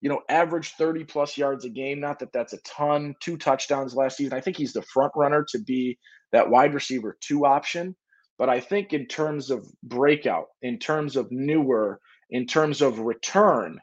you 0.00 0.08
know 0.08 0.20
averaged 0.28 0.74
30 0.76 1.04
plus 1.04 1.36
yards 1.36 1.64
a 1.64 1.68
game. 1.68 2.00
Not 2.00 2.18
that 2.20 2.32
that's 2.32 2.52
a 2.52 2.58
ton. 2.58 3.14
Two 3.20 3.36
touchdowns 3.36 3.94
last 3.94 4.16
season. 4.16 4.32
I 4.32 4.40
think 4.40 4.56
he's 4.56 4.72
the 4.72 4.82
front 4.82 5.12
runner 5.14 5.44
to 5.50 5.58
be 5.58 5.98
that 6.32 6.48
wide 6.48 6.74
receiver 6.74 7.16
two 7.20 7.44
option. 7.44 7.94
But 8.38 8.48
I 8.48 8.60
think 8.60 8.92
in 8.92 9.06
terms 9.06 9.50
of 9.50 9.66
breakout, 9.82 10.46
in 10.62 10.78
terms 10.78 11.16
of 11.16 11.30
newer, 11.30 12.00
in 12.30 12.46
terms 12.46 12.82
of 12.82 12.98
return, 12.98 13.78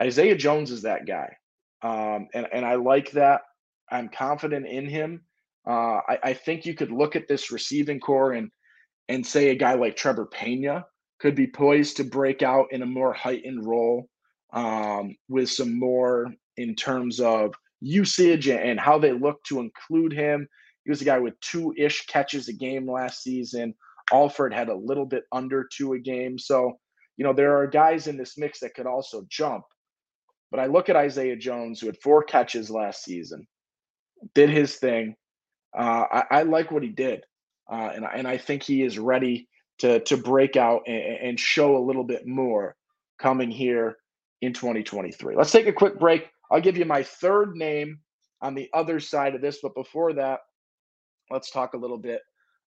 Isaiah 0.00 0.36
Jones 0.36 0.70
is 0.70 0.82
that 0.82 1.06
guy. 1.06 1.36
Um, 1.82 2.28
and, 2.34 2.46
and 2.52 2.64
I 2.64 2.76
like 2.76 3.10
that. 3.12 3.42
I'm 3.90 4.08
confident 4.08 4.66
in 4.66 4.86
him. 4.86 5.22
Uh, 5.66 6.00
I, 6.08 6.18
I, 6.24 6.32
think 6.34 6.64
you 6.64 6.74
could 6.74 6.90
look 6.90 7.14
at 7.14 7.28
this 7.28 7.52
receiving 7.52 8.00
core 8.00 8.32
and 8.32 8.50
and 9.08 9.24
say 9.24 9.50
a 9.50 9.54
guy 9.54 9.74
like 9.74 9.94
Trevor 9.94 10.26
Pena 10.26 10.86
could 11.20 11.36
be 11.36 11.46
poised 11.46 11.96
to 11.98 12.04
break 12.04 12.42
out 12.42 12.66
in 12.72 12.82
a 12.82 12.86
more 12.86 13.12
heightened 13.12 13.64
role 13.64 14.08
um, 14.52 15.16
with 15.28 15.48
some 15.50 15.78
more 15.78 16.32
in 16.56 16.74
terms 16.74 17.20
of 17.20 17.54
usage 17.80 18.48
and 18.48 18.78
how 18.80 18.98
they 18.98 19.12
look 19.12 19.42
to 19.44 19.60
include 19.60 20.12
him. 20.12 20.48
He 20.84 20.90
was 20.90 21.00
a 21.00 21.04
guy 21.04 21.18
with 21.18 21.38
two 21.40 21.72
ish 21.76 22.06
catches 22.06 22.48
a 22.48 22.52
game 22.52 22.90
last 22.90 23.22
season. 23.22 23.74
Alford 24.12 24.52
had 24.52 24.68
a 24.68 24.74
little 24.74 25.06
bit 25.06 25.24
under 25.30 25.68
two 25.72 25.92
a 25.92 25.98
game. 25.98 26.38
So, 26.38 26.78
you 27.16 27.24
know, 27.24 27.32
there 27.32 27.56
are 27.56 27.66
guys 27.66 28.08
in 28.08 28.16
this 28.16 28.36
mix 28.36 28.60
that 28.60 28.74
could 28.74 28.86
also 28.86 29.24
jump. 29.28 29.64
But 30.52 30.60
I 30.60 30.66
look 30.66 30.90
at 30.90 30.96
Isaiah 30.96 31.34
Jones, 31.34 31.80
who 31.80 31.86
had 31.86 31.96
four 31.96 32.22
catches 32.22 32.70
last 32.70 33.02
season, 33.02 33.46
did 34.34 34.50
his 34.50 34.76
thing. 34.76 35.16
Uh, 35.76 36.04
I, 36.12 36.24
I, 36.30 36.42
like 36.42 36.70
what 36.70 36.82
he 36.82 36.90
did. 36.90 37.24
Uh, 37.72 37.90
and, 37.94 38.04
and 38.04 38.28
I 38.28 38.36
think 38.36 38.62
he 38.62 38.82
is 38.82 38.98
ready 38.98 39.48
to, 39.78 40.00
to 40.00 40.18
break 40.18 40.56
out 40.56 40.82
and, 40.86 40.96
and 40.96 41.40
show 41.40 41.78
a 41.78 41.86
little 41.86 42.04
bit 42.04 42.26
more 42.26 42.76
coming 43.18 43.50
here 43.50 43.96
in 44.42 44.52
2023. 44.52 45.34
Let's 45.34 45.52
take 45.52 45.68
a 45.68 45.72
quick 45.72 45.98
break. 45.98 46.28
I'll 46.50 46.60
give 46.60 46.76
you 46.76 46.84
my 46.84 47.02
third 47.02 47.56
name 47.56 48.00
on 48.42 48.54
the 48.54 48.68
other 48.74 49.00
side 49.00 49.34
of 49.34 49.40
this. 49.40 49.60
But 49.62 49.74
before 49.74 50.12
that, 50.12 50.40
let's 51.30 51.50
talk 51.50 51.72
a 51.72 51.78
little 51.78 51.96
bit 51.96 52.20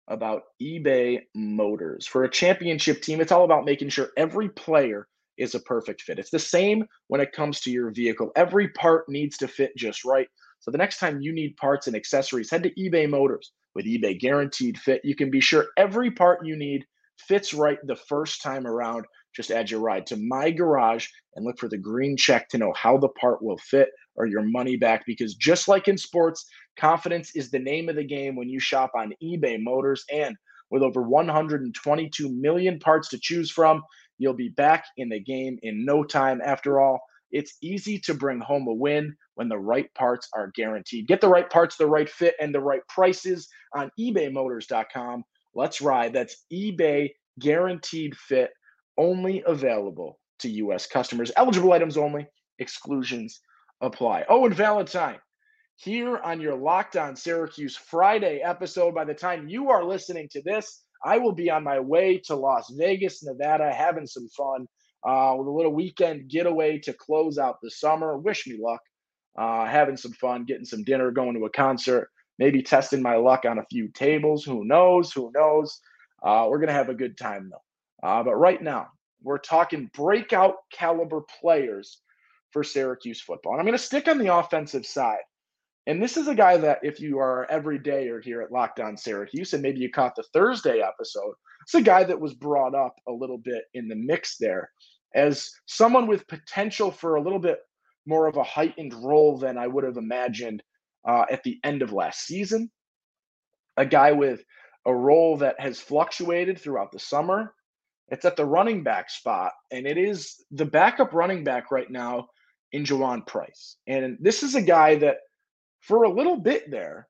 about 0.08 0.42
eBay 0.60 1.20
Motors. 1.36 2.04
For 2.04 2.24
a 2.24 2.30
championship 2.30 3.00
team, 3.00 3.20
it's 3.20 3.30
all 3.30 3.44
about 3.44 3.64
making 3.64 3.90
sure 3.90 4.08
every 4.16 4.48
player 4.48 5.06
is 5.38 5.54
a 5.54 5.60
perfect 5.60 6.02
fit. 6.02 6.18
It's 6.18 6.30
the 6.30 6.38
same 6.38 6.84
when 7.08 7.20
it 7.20 7.32
comes 7.32 7.60
to 7.60 7.70
your 7.70 7.90
vehicle. 7.90 8.30
Every 8.36 8.68
part 8.68 9.08
needs 9.08 9.36
to 9.38 9.48
fit 9.48 9.76
just 9.76 10.04
right. 10.04 10.28
So 10.60 10.70
the 10.70 10.78
next 10.78 10.98
time 10.98 11.20
you 11.20 11.32
need 11.32 11.56
parts 11.56 11.86
and 11.86 11.96
accessories, 11.96 12.50
head 12.50 12.62
to 12.64 12.74
eBay 12.74 13.08
Motors. 13.08 13.52
With 13.74 13.86
eBay 13.86 14.18
Guaranteed 14.18 14.78
Fit, 14.78 15.02
you 15.04 15.14
can 15.14 15.30
be 15.30 15.40
sure 15.40 15.66
every 15.76 16.10
part 16.10 16.46
you 16.46 16.56
need 16.56 16.86
fits 17.28 17.52
right 17.52 17.78
the 17.86 17.96
first 17.96 18.42
time 18.42 18.66
around. 18.66 19.04
Just 19.34 19.50
add 19.50 19.70
your 19.70 19.80
ride 19.80 20.06
to 20.06 20.16
my 20.16 20.50
garage 20.50 21.06
and 21.34 21.44
look 21.44 21.58
for 21.58 21.68
the 21.68 21.76
green 21.76 22.16
check 22.16 22.48
to 22.48 22.58
know 22.58 22.72
how 22.74 22.96
the 22.96 23.08
part 23.10 23.42
will 23.42 23.58
fit 23.58 23.90
or 24.14 24.26
your 24.26 24.42
money 24.42 24.76
back. 24.76 25.04
Because 25.06 25.34
just 25.34 25.68
like 25.68 25.88
in 25.88 25.98
sports, 25.98 26.46
confidence 26.78 27.32
is 27.34 27.50
the 27.50 27.58
name 27.58 27.90
of 27.90 27.96
the 27.96 28.04
game 28.04 28.34
when 28.34 28.48
you 28.48 28.58
shop 28.58 28.92
on 28.96 29.12
eBay 29.22 29.62
Motors. 29.62 30.04
And 30.10 30.36
with 30.70 30.82
over 30.82 31.02
122 31.02 32.28
million 32.30 32.78
parts 32.78 33.08
to 33.10 33.18
choose 33.20 33.50
from, 33.50 33.82
you'll 34.18 34.34
be 34.34 34.48
back 34.48 34.84
in 34.96 35.08
the 35.08 35.20
game 35.20 35.58
in 35.62 35.84
no 35.84 36.04
time. 36.04 36.40
After 36.44 36.80
all, 36.80 37.00
it's 37.30 37.56
easy 37.62 37.98
to 38.00 38.14
bring 38.14 38.40
home 38.40 38.66
a 38.68 38.72
win 38.72 39.16
when 39.34 39.48
the 39.48 39.58
right 39.58 39.92
parts 39.94 40.28
are 40.34 40.52
guaranteed. 40.54 41.06
Get 41.06 41.20
the 41.20 41.28
right 41.28 41.48
parts, 41.50 41.76
the 41.76 41.86
right 41.86 42.08
fit, 42.08 42.34
and 42.40 42.54
the 42.54 42.60
right 42.60 42.80
prices 42.88 43.48
on 43.74 43.90
ebaymotors.com. 43.98 45.24
Let's 45.54 45.80
ride. 45.80 46.12
That's 46.12 46.44
eBay 46.52 47.10
guaranteed 47.38 48.16
fit, 48.16 48.50
only 48.96 49.42
available 49.46 50.18
to 50.40 50.50
U.S. 50.50 50.86
customers. 50.86 51.32
Eligible 51.36 51.72
items 51.72 51.96
only, 51.96 52.26
exclusions 52.58 53.40
apply. 53.80 54.24
Oh, 54.28 54.46
and 54.46 54.54
Valentine, 54.54 55.18
here 55.76 56.18
on 56.18 56.40
your 56.40 56.54
Locked 56.54 56.96
On 56.96 57.14
Syracuse 57.14 57.76
Friday 57.76 58.40
episode, 58.40 58.94
by 58.94 59.04
the 59.04 59.14
time 59.14 59.48
you 59.48 59.70
are 59.70 59.84
listening 59.84 60.28
to 60.32 60.42
this, 60.42 60.84
I 61.06 61.18
will 61.18 61.32
be 61.32 61.50
on 61.50 61.62
my 61.62 61.78
way 61.78 62.18
to 62.26 62.34
Las 62.34 62.68
Vegas, 62.76 63.22
Nevada, 63.22 63.72
having 63.72 64.06
some 64.06 64.28
fun 64.28 64.66
uh, 65.06 65.36
with 65.38 65.46
a 65.46 65.50
little 65.50 65.72
weekend 65.72 66.28
getaway 66.28 66.78
to 66.80 66.92
close 66.92 67.38
out 67.38 67.58
the 67.62 67.70
summer. 67.70 68.18
Wish 68.18 68.46
me 68.46 68.58
luck. 68.60 68.80
Uh, 69.38 69.66
having 69.66 69.96
some 69.96 70.12
fun, 70.12 70.44
getting 70.44 70.64
some 70.64 70.82
dinner, 70.82 71.10
going 71.10 71.34
to 71.34 71.44
a 71.44 71.50
concert, 71.50 72.08
maybe 72.38 72.62
testing 72.62 73.02
my 73.02 73.16
luck 73.16 73.44
on 73.44 73.58
a 73.58 73.66
few 73.66 73.86
tables. 73.88 74.44
Who 74.44 74.64
knows? 74.64 75.12
Who 75.12 75.30
knows? 75.34 75.78
Uh, 76.24 76.46
we're 76.48 76.58
going 76.58 76.68
to 76.68 76.72
have 76.74 76.88
a 76.88 76.94
good 76.94 77.16
time, 77.16 77.50
though. 77.50 78.08
Uh, 78.08 78.22
but 78.22 78.34
right 78.34 78.60
now, 78.60 78.88
we're 79.22 79.38
talking 79.38 79.90
breakout 79.94 80.54
caliber 80.72 81.22
players 81.40 82.00
for 82.50 82.64
Syracuse 82.64 83.20
football. 83.20 83.52
And 83.52 83.60
I'm 83.60 83.66
going 83.66 83.78
to 83.78 83.84
stick 83.84 84.08
on 84.08 84.18
the 84.18 84.34
offensive 84.34 84.86
side. 84.86 85.22
And 85.86 86.02
this 86.02 86.16
is 86.16 86.26
a 86.26 86.34
guy 86.34 86.56
that, 86.56 86.80
if 86.82 87.00
you 87.00 87.18
are 87.18 87.48
every 87.50 87.78
day 87.78 88.08
or 88.08 88.20
here 88.20 88.42
at 88.42 88.50
Locked 88.50 88.80
On 88.80 88.96
Syracuse, 88.96 89.52
and 89.52 89.62
maybe 89.62 89.80
you 89.80 89.90
caught 89.90 90.16
the 90.16 90.24
Thursday 90.32 90.80
episode, 90.80 91.34
it's 91.62 91.74
a 91.74 91.82
guy 91.82 92.04
that 92.04 92.20
was 92.20 92.34
brought 92.34 92.74
up 92.74 92.96
a 93.08 93.12
little 93.12 93.38
bit 93.38 93.64
in 93.74 93.88
the 93.88 93.94
mix 93.94 94.36
there 94.36 94.70
as 95.14 95.50
someone 95.66 96.06
with 96.06 96.26
potential 96.26 96.90
for 96.90 97.16
a 97.16 97.22
little 97.22 97.38
bit 97.38 97.60
more 98.06 98.26
of 98.26 98.36
a 98.36 98.42
heightened 98.42 98.94
role 98.94 99.38
than 99.38 99.56
I 99.56 99.66
would 99.66 99.84
have 99.84 99.96
imagined 99.96 100.62
uh, 101.06 101.24
at 101.30 101.42
the 101.42 101.58
end 101.64 101.82
of 101.82 101.92
last 101.92 102.20
season. 102.26 102.70
A 103.76 103.86
guy 103.86 104.12
with 104.12 104.42
a 104.86 104.94
role 104.94 105.36
that 105.38 105.60
has 105.60 105.80
fluctuated 105.80 106.60
throughout 106.60 106.92
the 106.92 106.98
summer. 106.98 107.54
It's 108.08 108.24
at 108.24 108.36
the 108.36 108.44
running 108.44 108.84
back 108.84 109.10
spot, 109.10 109.52
and 109.72 109.86
it 109.86 109.98
is 109.98 110.44
the 110.52 110.64
backup 110.64 111.12
running 111.12 111.42
back 111.42 111.72
right 111.72 111.90
now 111.90 112.28
in 112.72 112.84
Juwaun 112.84 113.26
Price. 113.26 113.76
And 113.88 114.16
this 114.20 114.44
is 114.44 114.54
a 114.54 114.62
guy 114.62 114.96
that, 114.96 115.16
for 115.86 116.02
a 116.02 116.10
little 116.10 116.36
bit 116.36 116.70
there, 116.70 117.06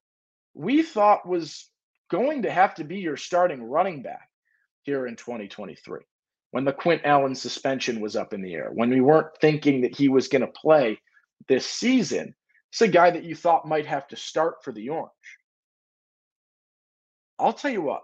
we 0.54 0.82
thought 0.82 1.26
was 1.26 1.70
going 2.10 2.42
to 2.42 2.50
have 2.50 2.74
to 2.74 2.84
be 2.84 2.98
your 2.98 3.16
starting 3.16 3.62
running 3.62 4.02
back 4.02 4.28
here 4.82 5.06
in 5.06 5.16
2023 5.16 6.00
when 6.50 6.64
the 6.64 6.72
Quint 6.72 7.02
Allen 7.04 7.34
suspension 7.34 8.00
was 8.00 8.16
up 8.16 8.32
in 8.32 8.42
the 8.42 8.54
air, 8.54 8.70
when 8.72 8.90
we 8.90 9.00
weren't 9.00 9.36
thinking 9.40 9.80
that 9.80 9.96
he 9.96 10.08
was 10.08 10.28
going 10.28 10.42
to 10.42 10.46
play 10.48 10.98
this 11.48 11.66
season. 11.66 12.34
It's 12.70 12.82
a 12.82 12.88
guy 12.88 13.10
that 13.10 13.24
you 13.24 13.34
thought 13.34 13.66
might 13.66 13.86
have 13.86 14.06
to 14.08 14.16
start 14.16 14.62
for 14.62 14.72
the 14.72 14.90
Orange. 14.90 15.10
I'll 17.38 17.52
tell 17.52 17.70
you 17.70 17.82
what, 17.82 18.02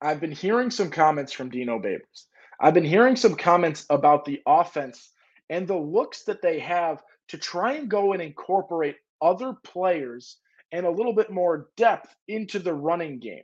I've 0.00 0.20
been 0.20 0.32
hearing 0.32 0.70
some 0.70 0.90
comments 0.90 1.32
from 1.32 1.50
Dino 1.50 1.78
Babers. 1.78 2.26
I've 2.60 2.74
been 2.74 2.84
hearing 2.84 3.16
some 3.16 3.34
comments 3.34 3.86
about 3.90 4.24
the 4.24 4.40
offense 4.46 5.10
and 5.50 5.66
the 5.66 5.76
looks 5.76 6.24
that 6.24 6.42
they 6.42 6.58
have 6.60 7.02
to 7.28 7.38
try 7.38 7.72
and 7.72 7.88
go 7.88 8.12
and 8.12 8.22
incorporate 8.22 8.96
other 9.22 9.54
players 9.64 10.38
and 10.72 10.86
a 10.86 10.90
little 10.90 11.14
bit 11.14 11.30
more 11.30 11.68
depth 11.76 12.14
into 12.28 12.58
the 12.58 12.74
running 12.74 13.20
game. 13.20 13.42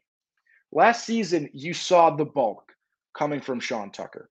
Last 0.73 1.06
season, 1.06 1.49
you 1.54 1.75
saw 1.75 2.11
the 2.11 2.25
bulk 2.26 2.73
coming 3.16 3.40
from 3.40 3.61
Sean 3.61 3.90
Tucker. 3.90 4.30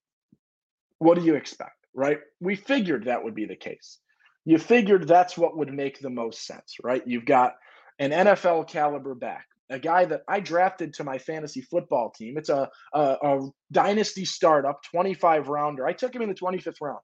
What 1.00 1.18
do 1.18 1.24
you 1.24 1.36
expect, 1.36 1.88
right? 1.94 2.20
We 2.40 2.56
figured 2.56 3.06
that 3.06 3.24
would 3.24 3.36
be 3.36 3.46
the 3.46 3.56
case. 3.56 4.00
You 4.46 4.58
figured 4.58 5.08
that's 5.08 5.38
what 5.38 5.58
would 5.58 5.74
make 5.74 6.00
the 6.00 6.10
most 6.10 6.46
sense, 6.46 6.76
right? 6.84 7.04
You've 7.06 7.26
got 7.26 7.54
an 8.00 8.12
NFL 8.12 8.70
caliber 8.70 9.16
back, 9.16 9.46
a 9.70 9.80
guy 9.80 10.06
that 10.06 10.22
I 10.28 10.40
drafted 10.40 10.94
to 10.96 11.04
my 11.04 11.18
fantasy 11.18 11.62
football 11.62 12.12
team. 12.12 12.38
It's 12.38 12.50
a, 12.50 12.70
a, 12.94 13.18
a 13.24 13.50
dynasty 13.72 14.26
startup, 14.26 14.82
25 14.92 15.50
rounder. 15.50 15.86
I 15.88 15.94
took 15.94 16.16
him 16.16 16.22
in 16.22 16.30
the 16.30 16.36
25th 16.36 16.82
round 16.82 17.00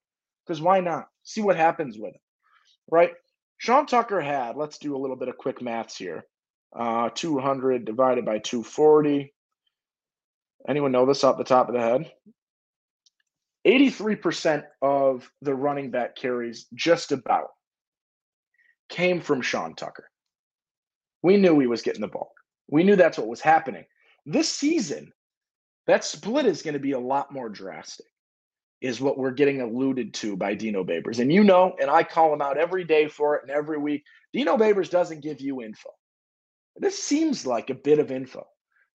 because 0.45 0.61
why 0.61 0.79
not? 0.79 1.05
See 1.23 1.41
what 1.41 1.57
happens 1.57 1.97
with 1.97 2.13
him, 2.13 2.21
right? 2.91 3.11
Sean 3.63 3.85
Tucker 3.85 4.19
had, 4.19 4.57
let's 4.57 4.77
do 4.77 4.93
a 4.93 4.99
little 4.99 5.15
bit 5.15 5.29
of 5.29 5.37
quick 5.37 5.61
maths 5.61 5.95
here. 5.95 6.25
Uh, 6.77 7.09
200 7.15 7.85
divided 7.85 8.25
by 8.25 8.39
240. 8.39 9.33
Anyone 10.67 10.91
know 10.91 11.05
this 11.05 11.23
off 11.23 11.37
the 11.37 11.45
top 11.45 11.69
of 11.69 11.73
the 11.73 11.79
head? 11.79 12.11
83% 13.65 14.65
of 14.81 15.31
the 15.41 15.55
running 15.55 15.91
back 15.91 16.17
carries, 16.17 16.65
just 16.73 17.13
about, 17.13 17.51
came 18.89 19.21
from 19.21 19.41
Sean 19.41 19.75
Tucker. 19.75 20.09
We 21.21 21.37
knew 21.37 21.57
he 21.57 21.67
was 21.67 21.83
getting 21.83 22.01
the 22.01 22.09
ball. 22.09 22.33
We 22.67 22.83
knew 22.83 22.97
that's 22.97 23.17
what 23.17 23.29
was 23.29 23.39
happening. 23.39 23.85
This 24.25 24.49
season, 24.49 25.13
that 25.87 26.03
split 26.03 26.47
is 26.47 26.63
going 26.63 26.73
to 26.73 26.81
be 26.81 26.91
a 26.91 26.99
lot 26.99 27.31
more 27.31 27.47
drastic, 27.47 28.07
is 28.83 28.99
what 28.99 29.17
we're 29.17 29.31
getting 29.31 29.61
alluded 29.61 30.13
to 30.13 30.35
by 30.35 30.53
Dino 30.53 30.83
Babers. 30.83 31.19
And 31.19 31.31
you 31.31 31.45
know, 31.45 31.73
and 31.79 31.89
I 31.89 32.03
call 32.03 32.33
him 32.33 32.41
out 32.41 32.57
every 32.57 32.83
day 32.83 33.07
for 33.07 33.37
it 33.37 33.43
and 33.43 33.49
every 33.49 33.77
week. 33.77 34.03
Dino 34.33 34.57
Babers 34.57 34.89
doesn't 34.89 35.23
give 35.23 35.39
you 35.39 35.61
info. 35.61 35.89
This 36.75 37.01
seems 37.01 37.47
like 37.47 37.69
a 37.69 37.75
bit 37.75 37.99
of 37.99 38.11
info 38.11 38.45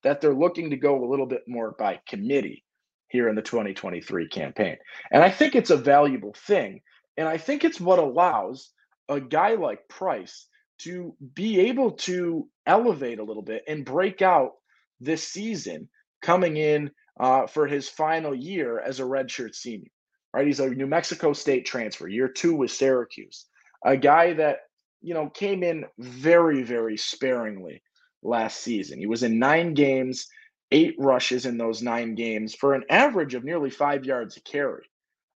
that 0.03 0.21
they're 0.21 0.35
looking 0.35 0.71
to 0.71 0.77
go 0.77 1.03
a 1.03 1.09
little 1.09 1.25
bit 1.25 1.43
more 1.49 1.75
by 1.79 2.01
committee 2.07 2.65
here 3.09 3.31
in 3.31 3.35
the 3.35 3.41
2023 3.41 4.29
campaign. 4.29 4.77
And 5.11 5.23
I 5.23 5.31
think 5.31 5.57
it's 5.57 5.71
a 5.71 5.77
valuable 5.77 6.35
thing. 6.47 6.83
And 7.17 7.27
I 7.27 7.39
think 7.39 7.65
it's 7.65 7.81
what 7.81 7.99
allows 7.99 8.71
a 9.09 9.19
guy 9.19 9.55
like 9.55 9.89
Price 9.89 10.47
to 10.81 11.17
be 11.35 11.61
able 11.61 11.93
to 11.93 12.47
elevate 12.67 13.21
a 13.21 13.25
little 13.25 13.43
bit 13.43 13.63
and 13.67 13.87
break 13.87 14.21
out 14.21 14.53
this 15.01 15.27
season 15.27 15.89
coming 16.21 16.59
in 16.59 16.91
uh, 17.19 17.47
for 17.47 17.67
his 17.67 17.89
final 17.89 18.35
year 18.35 18.81
as 18.81 19.01
a 19.01 19.05
redshirt 19.05 19.55
senior. 19.55 19.91
Right, 20.35 20.47
he's 20.47 20.61
a 20.61 20.69
New 20.69 20.87
Mexico 20.87 21.33
State 21.33 21.65
transfer, 21.65 22.07
year 22.07 22.29
two 22.29 22.55
with 22.55 22.71
Syracuse, 22.71 23.47
a 23.85 23.97
guy 23.97 24.35
that 24.35 24.59
you 25.01 25.15
know 25.15 25.31
came 25.31 25.63
in 25.63 25.87
very, 25.99 26.63
very 26.63 26.99
sparingly 26.99 27.83
last 28.23 28.61
season. 28.61 28.99
He 28.99 29.07
was 29.07 29.23
in 29.23 29.39
nine 29.39 29.73
games, 29.73 30.29
eight 30.71 30.95
rushes 30.99 31.47
in 31.47 31.57
those 31.57 31.83
nine 31.83 32.15
games 32.15 32.55
for 32.55 32.75
an 32.75 32.85
average 32.91 33.35
of 33.35 33.45
nearly 33.45 33.71
five 33.71 34.05
yards 34.05 34.37
a 34.37 34.41
carry. 34.43 34.85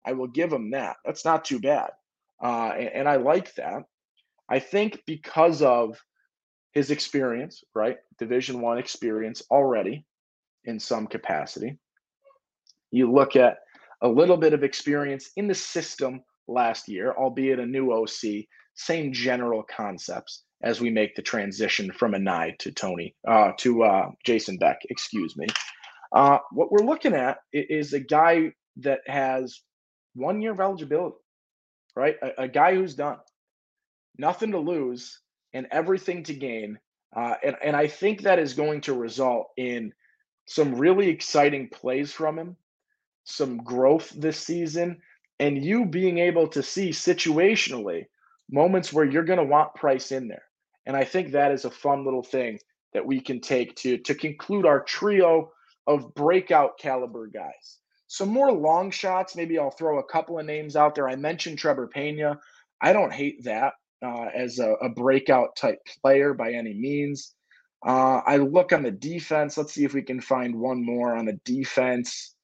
I 0.04 0.12
will 0.12 0.26
give 0.26 0.52
him 0.52 0.72
that. 0.72 0.96
That's 1.04 1.24
not 1.24 1.44
too 1.44 1.60
bad. 1.60 1.90
Uh, 2.42 2.72
and, 2.76 2.88
and 2.88 3.08
I 3.08 3.16
like 3.16 3.54
that. 3.54 3.84
I 4.48 4.58
think 4.58 5.00
because 5.06 5.62
of 5.62 5.98
his 6.72 6.90
experience, 6.90 7.64
right? 7.74 7.98
Division 8.18 8.60
one 8.60 8.78
experience 8.78 9.42
already 9.50 10.04
in 10.64 10.78
some 10.78 11.06
capacity. 11.06 11.78
You 12.90 13.10
look 13.12 13.36
at 13.36 13.58
a 14.02 14.08
little 14.08 14.36
bit 14.36 14.52
of 14.52 14.64
experience 14.64 15.30
in 15.36 15.46
the 15.48 15.54
system 15.54 16.22
last 16.48 16.88
year, 16.88 17.12
albeit 17.16 17.60
a 17.60 17.66
new 17.66 17.92
OC, 17.92 18.44
same 18.74 19.12
general 19.12 19.62
concepts 19.62 20.44
as 20.62 20.80
we 20.80 20.90
make 20.90 21.14
the 21.14 21.22
transition 21.22 21.90
from 21.90 22.12
Anae 22.12 22.56
to 22.58 22.70
Tony, 22.70 23.14
uh, 23.26 23.52
to 23.58 23.82
uh, 23.82 24.10
Jason 24.24 24.58
Beck, 24.58 24.78
excuse 24.90 25.36
me. 25.36 25.46
Uh, 26.14 26.38
what 26.52 26.70
we're 26.70 26.86
looking 26.86 27.14
at 27.14 27.38
is 27.52 27.92
a 27.92 28.00
guy 28.00 28.52
that 28.76 29.00
has 29.06 29.60
one 30.14 30.40
year 30.40 30.52
of 30.52 30.60
eligibility, 30.60 31.16
right? 31.96 32.16
A, 32.22 32.42
a 32.42 32.48
guy 32.48 32.74
who's 32.74 32.94
done 32.94 33.18
nothing 34.18 34.52
to 34.52 34.58
lose 34.58 35.20
and 35.54 35.66
everything 35.70 36.22
to 36.24 36.34
gain. 36.34 36.78
Uh, 37.14 37.34
and, 37.44 37.56
and 37.62 37.76
I 37.76 37.86
think 37.86 38.22
that 38.22 38.38
is 38.38 38.54
going 38.54 38.82
to 38.82 38.94
result 38.94 39.48
in 39.56 39.92
some 40.46 40.74
really 40.74 41.08
exciting 41.08 41.68
plays 41.68 42.12
from 42.12 42.38
him, 42.38 42.56
some 43.24 43.58
growth 43.58 44.10
this 44.10 44.38
season, 44.38 45.00
and 45.38 45.64
you 45.64 45.86
being 45.86 46.18
able 46.18 46.48
to 46.48 46.62
see 46.62 46.90
situationally 46.90 48.06
moments 48.50 48.92
where 48.92 49.04
you're 49.04 49.24
going 49.24 49.38
to 49.38 49.44
want 49.44 49.74
Price 49.74 50.12
in 50.12 50.28
there. 50.28 50.44
And 50.86 50.96
I 50.96 51.04
think 51.04 51.30
that 51.30 51.52
is 51.52 51.64
a 51.64 51.70
fun 51.70 52.04
little 52.04 52.22
thing 52.22 52.58
that 52.92 53.06
we 53.06 53.20
can 53.20 53.40
take 53.40 53.74
to 53.76 53.98
to 53.98 54.14
conclude 54.14 54.66
our 54.66 54.82
trio 54.82 55.52
of 55.86 56.14
breakout 56.14 56.78
caliber 56.78 57.26
guys. 57.26 57.78
Some 58.08 58.28
more 58.28 58.52
long 58.52 58.90
shots. 58.90 59.34
Maybe 59.34 59.58
I'll 59.58 59.70
throw 59.70 59.98
a 59.98 60.04
couple 60.04 60.38
of 60.38 60.46
names 60.46 60.76
out 60.76 60.94
there. 60.94 61.08
I 61.08 61.16
mentioned 61.16 61.58
Trevor 61.58 61.86
Pena. 61.86 62.38
I 62.80 62.92
don't 62.92 63.12
hate 63.12 63.44
that 63.44 63.74
uh, 64.04 64.28
as 64.34 64.58
a, 64.58 64.72
a, 64.74 64.88
breakout 64.88 65.56
type 65.56 65.78
player 66.02 66.34
by 66.34 66.52
any 66.52 66.74
means. 66.74 67.34
Uh, 67.84 68.20
I 68.24 68.36
look 68.36 68.72
on 68.72 68.82
the 68.82 68.90
defense. 68.90 69.58
Let's 69.58 69.72
see 69.72 69.84
if 69.84 69.94
we 69.94 70.02
can 70.02 70.20
find 70.20 70.54
one 70.54 70.84
more 70.84 71.16
on 71.16 71.26
the 71.26 71.40
defense. 71.44 72.34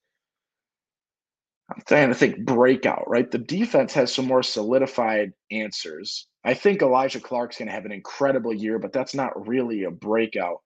I'm 1.71 1.83
trying 1.87 2.09
to 2.09 2.15
think 2.15 2.45
breakout, 2.45 3.05
right? 3.09 3.31
The 3.31 3.39
defense 3.39 3.93
has 3.95 4.13
some 4.13 4.27
more 4.27 4.43
solidified 4.43 5.33
answers. 5.51 6.27
I 6.45 6.55
think 6.55 6.81
Elijah 6.81 7.21
Clark's 7.21 7.59
going 7.59 7.69
to 7.69 7.75
have 7.75 7.85
an 7.85 7.93
incredible 7.93 8.55
year, 8.55 8.79
but 8.79 8.93
that's 8.93 9.15
not 9.15 9.47
really 9.47 9.85
a 9.85 9.91
breakout. 9.91 10.63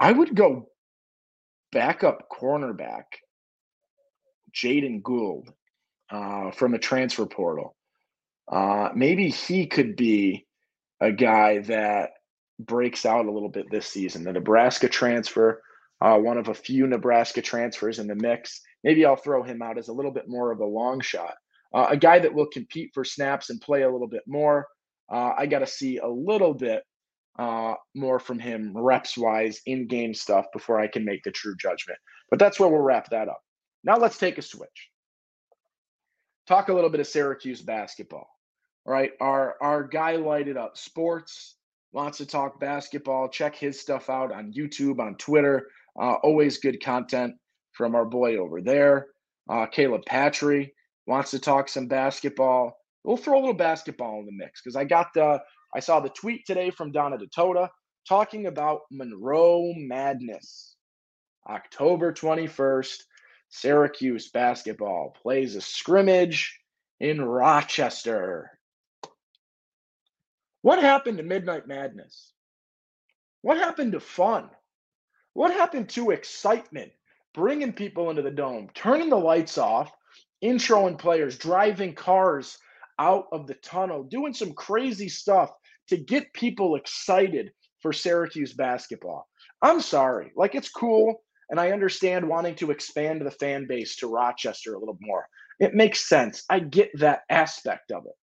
I 0.00 0.10
would 0.10 0.34
go 0.34 0.70
backup 1.72 2.28
cornerback, 2.30 3.04
Jaden 4.54 5.02
Gould, 5.02 5.52
uh, 6.10 6.52
from 6.52 6.74
a 6.74 6.78
transfer 6.78 7.26
portal. 7.26 7.76
Uh, 8.50 8.90
maybe 8.94 9.28
he 9.28 9.66
could 9.66 9.94
be 9.94 10.46
a 11.00 11.12
guy 11.12 11.58
that 11.58 12.10
breaks 12.58 13.04
out 13.04 13.26
a 13.26 13.30
little 13.30 13.48
bit 13.48 13.70
this 13.70 13.86
season. 13.86 14.24
The 14.24 14.32
Nebraska 14.32 14.88
transfer, 14.88 15.62
uh, 16.00 16.18
one 16.18 16.38
of 16.38 16.48
a 16.48 16.54
few 16.54 16.86
Nebraska 16.86 17.42
transfers 17.42 17.98
in 17.98 18.06
the 18.06 18.14
mix. 18.14 18.60
Maybe 18.82 19.04
I'll 19.04 19.16
throw 19.16 19.42
him 19.42 19.62
out 19.62 19.78
as 19.78 19.88
a 19.88 19.92
little 19.92 20.12
bit 20.12 20.28
more 20.28 20.52
of 20.52 20.60
a 20.60 20.66
long 20.66 21.00
shot. 21.00 21.34
Uh, 21.74 21.88
a 21.90 21.96
guy 21.96 22.18
that 22.20 22.32
will 22.32 22.46
compete 22.46 22.90
for 22.94 23.04
snaps 23.04 23.50
and 23.50 23.60
play 23.60 23.82
a 23.82 23.90
little 23.90 24.06
bit 24.06 24.22
more. 24.26 24.66
Uh, 25.12 25.32
I 25.36 25.46
got 25.46 25.58
to 25.60 25.66
see 25.66 25.98
a 25.98 26.08
little 26.08 26.54
bit 26.54 26.82
uh, 27.38 27.74
more 27.94 28.20
from 28.20 28.38
him 28.38 28.72
reps 28.76 29.18
wise 29.18 29.60
in 29.66 29.88
game 29.88 30.14
stuff 30.14 30.46
before 30.52 30.78
I 30.78 30.86
can 30.86 31.04
make 31.04 31.24
the 31.24 31.32
true 31.32 31.56
judgment. 31.56 31.98
But 32.30 32.38
that's 32.38 32.60
where 32.60 32.68
we'll 32.68 32.80
wrap 32.80 33.10
that 33.10 33.28
up. 33.28 33.40
Now 33.82 33.96
let's 33.96 34.18
take 34.18 34.38
a 34.38 34.42
switch. 34.42 34.90
Talk 36.46 36.68
a 36.68 36.72
little 36.72 36.90
bit 36.90 37.00
of 37.00 37.06
Syracuse 37.06 37.62
basketball. 37.62 38.28
All 38.86 38.92
right, 38.92 39.12
our 39.20 39.56
our 39.62 39.82
guy 39.82 40.16
lighted 40.16 40.58
up 40.58 40.76
sports 40.76 41.56
wants 41.94 42.18
to 42.18 42.26
talk 42.26 42.60
basketball. 42.60 43.28
Check 43.28 43.56
his 43.56 43.80
stuff 43.80 44.10
out 44.10 44.32
on 44.32 44.52
YouTube, 44.52 45.00
on 45.00 45.16
Twitter. 45.16 45.68
Uh, 45.98 46.14
always 46.22 46.58
good 46.58 46.82
content 46.82 47.34
from 47.72 47.94
our 47.94 48.04
boy 48.04 48.36
over 48.36 48.60
there. 48.60 49.06
Uh, 49.48 49.66
Caleb 49.66 50.02
Patry 50.08 50.70
wants 51.06 51.30
to 51.30 51.38
talk 51.38 51.68
some 51.68 51.86
basketball 51.86 52.76
we'll 53.04 53.16
throw 53.16 53.38
a 53.38 53.40
little 53.40 53.54
basketball 53.54 54.20
in 54.20 54.26
the 54.26 54.32
mix 54.32 54.60
because 54.62 54.76
I 54.76 54.84
got 54.84 55.08
the 55.14 55.40
I 55.74 55.80
saw 55.80 56.00
the 56.00 56.08
tweet 56.08 56.46
today 56.46 56.70
from 56.70 56.92
Donna 56.92 57.18
Ditota 57.18 57.68
talking 58.08 58.46
about 58.46 58.80
Monroe 58.90 59.72
Madness. 59.76 60.76
October 61.48 62.12
21st, 62.12 62.96
Syracuse 63.50 64.30
basketball 64.30 65.14
plays 65.20 65.56
a 65.56 65.60
scrimmage 65.60 66.58
in 67.00 67.20
Rochester. 67.22 68.50
What 70.64 70.80
happened 70.80 71.18
to 71.18 71.22
Midnight 71.22 71.68
Madness? 71.68 72.32
What 73.42 73.58
happened 73.58 73.92
to 73.92 74.00
fun? 74.00 74.48
What 75.34 75.52
happened 75.52 75.90
to 75.90 76.10
excitement? 76.10 76.90
Bringing 77.34 77.74
people 77.74 78.08
into 78.08 78.22
the 78.22 78.30
dome, 78.30 78.70
turning 78.74 79.10
the 79.10 79.16
lights 79.16 79.58
off, 79.58 79.92
introing 80.42 80.98
players, 80.98 81.36
driving 81.36 81.94
cars 81.94 82.56
out 82.98 83.26
of 83.30 83.46
the 83.46 83.56
tunnel, 83.56 84.04
doing 84.04 84.32
some 84.32 84.54
crazy 84.54 85.06
stuff 85.06 85.50
to 85.88 85.98
get 85.98 86.32
people 86.32 86.76
excited 86.76 87.50
for 87.82 87.92
Syracuse 87.92 88.54
basketball. 88.54 89.28
I'm 89.60 89.82
sorry. 89.82 90.32
Like, 90.34 90.54
it's 90.54 90.70
cool. 90.70 91.16
And 91.50 91.60
I 91.60 91.72
understand 91.72 92.26
wanting 92.26 92.54
to 92.54 92.70
expand 92.70 93.20
the 93.20 93.30
fan 93.30 93.66
base 93.66 93.96
to 93.96 94.06
Rochester 94.06 94.72
a 94.72 94.78
little 94.78 94.96
more. 95.02 95.26
It 95.60 95.74
makes 95.74 96.08
sense. 96.08 96.42
I 96.48 96.60
get 96.60 96.88
that 97.00 97.24
aspect 97.28 97.92
of 97.92 98.06
it. 98.06 98.14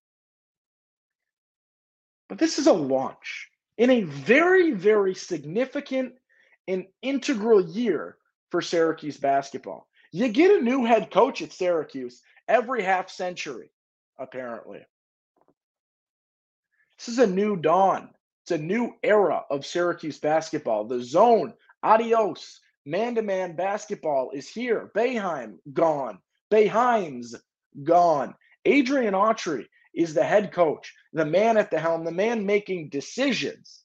But 2.31 2.37
this 2.37 2.57
is 2.59 2.67
a 2.67 2.71
launch 2.71 3.49
in 3.77 3.89
a 3.89 4.03
very, 4.03 4.71
very 4.71 5.13
significant 5.13 6.13
and 6.65 6.85
integral 7.01 7.59
year 7.59 8.15
for 8.51 8.61
Syracuse 8.61 9.17
basketball. 9.17 9.89
You 10.13 10.29
get 10.29 10.57
a 10.57 10.63
new 10.63 10.85
head 10.85 11.11
coach 11.11 11.41
at 11.41 11.51
Syracuse 11.51 12.21
every 12.47 12.83
half 12.83 13.09
century 13.09 13.69
apparently. 14.17 14.79
This 16.97 17.09
is 17.09 17.19
a 17.19 17.27
new 17.27 17.57
dawn. 17.57 18.11
It's 18.43 18.51
a 18.51 18.57
new 18.57 18.93
era 19.03 19.43
of 19.49 19.65
Syracuse 19.65 20.17
basketball. 20.17 20.85
The 20.85 21.03
zone, 21.03 21.53
adios, 21.83 22.61
man 22.85 23.15
to 23.15 23.23
man 23.23 23.57
basketball 23.57 24.31
is 24.31 24.47
here. 24.47 24.89
Boeheim, 24.95 25.57
gone. 25.73 26.17
Boeheim's 26.49 27.35
gone. 27.83 28.35
Adrian 28.63 29.15
Autry 29.15 29.65
is 29.93 30.13
the 30.13 30.23
head 30.23 30.51
coach, 30.51 30.93
the 31.13 31.25
man 31.25 31.57
at 31.57 31.71
the 31.71 31.79
helm, 31.79 32.03
the 32.03 32.11
man 32.11 32.45
making 32.45 32.89
decisions. 32.89 33.83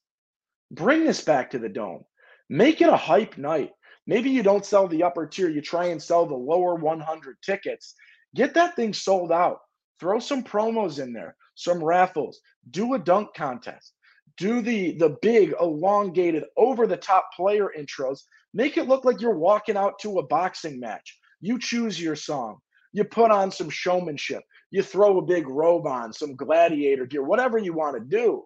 Bring 0.71 1.05
this 1.05 1.23
back 1.23 1.51
to 1.51 1.59
the 1.59 1.69
dome. 1.69 2.05
Make 2.49 2.81
it 2.81 2.89
a 2.89 2.97
hype 2.97 3.39
night. 3.39 3.73
Maybe 4.07 4.31
you 4.31 4.43
don't 4.43 4.65
sell 4.65 4.87
the 4.87 5.03
upper 5.03 5.27
tier, 5.27 5.49
you 5.49 5.61
try 5.61 5.87
and 5.87 6.03
sell 6.03 6.27
the 6.27 6.35
lower 6.35 6.77
100 6.77 7.37
tickets. 7.43 7.95
Get 8.35 8.55
that 8.55 8.77
thing 8.77 8.93
sold 8.93 9.33
out. 9.33 9.59
Throw 9.99 10.19
some 10.19 10.45
promos 10.45 11.03
in 11.03 11.13
there, 11.13 11.37
some 11.55 11.83
raffles, 11.83 12.41
do 12.71 12.95
a 12.95 12.99
dunk 12.99 13.35
contest, 13.35 13.95
do 14.37 14.61
the 14.61 14.93
the 14.99 15.17
big 15.23 15.55
elongated 15.61 16.45
over 16.57 16.87
the 16.87 16.99
top 16.99 17.31
player 17.35 17.71
intros. 17.77 18.21
Make 18.53 18.77
it 18.77 18.89
look 18.89 19.05
like 19.05 19.21
you're 19.21 19.39
walking 19.39 19.77
out 19.77 19.99
to 20.01 20.19
a 20.19 20.27
boxing 20.27 20.79
match. 20.79 21.19
You 21.41 21.59
choose 21.59 22.01
your 22.01 22.17
song. 22.17 22.59
You 22.93 23.05
put 23.05 23.31
on 23.31 23.51
some 23.51 23.71
showmanship. 23.71 24.43
You 24.77 24.83
throw 24.83 25.17
a 25.17 25.23
big 25.23 25.49
robe 25.49 25.87
on, 25.87 26.13
some 26.13 26.37
gladiator 26.37 27.07
gear, 27.07 27.23
whatever 27.23 27.57
you 27.57 27.73
want 27.73 27.97
to 27.97 28.05
do. 28.05 28.45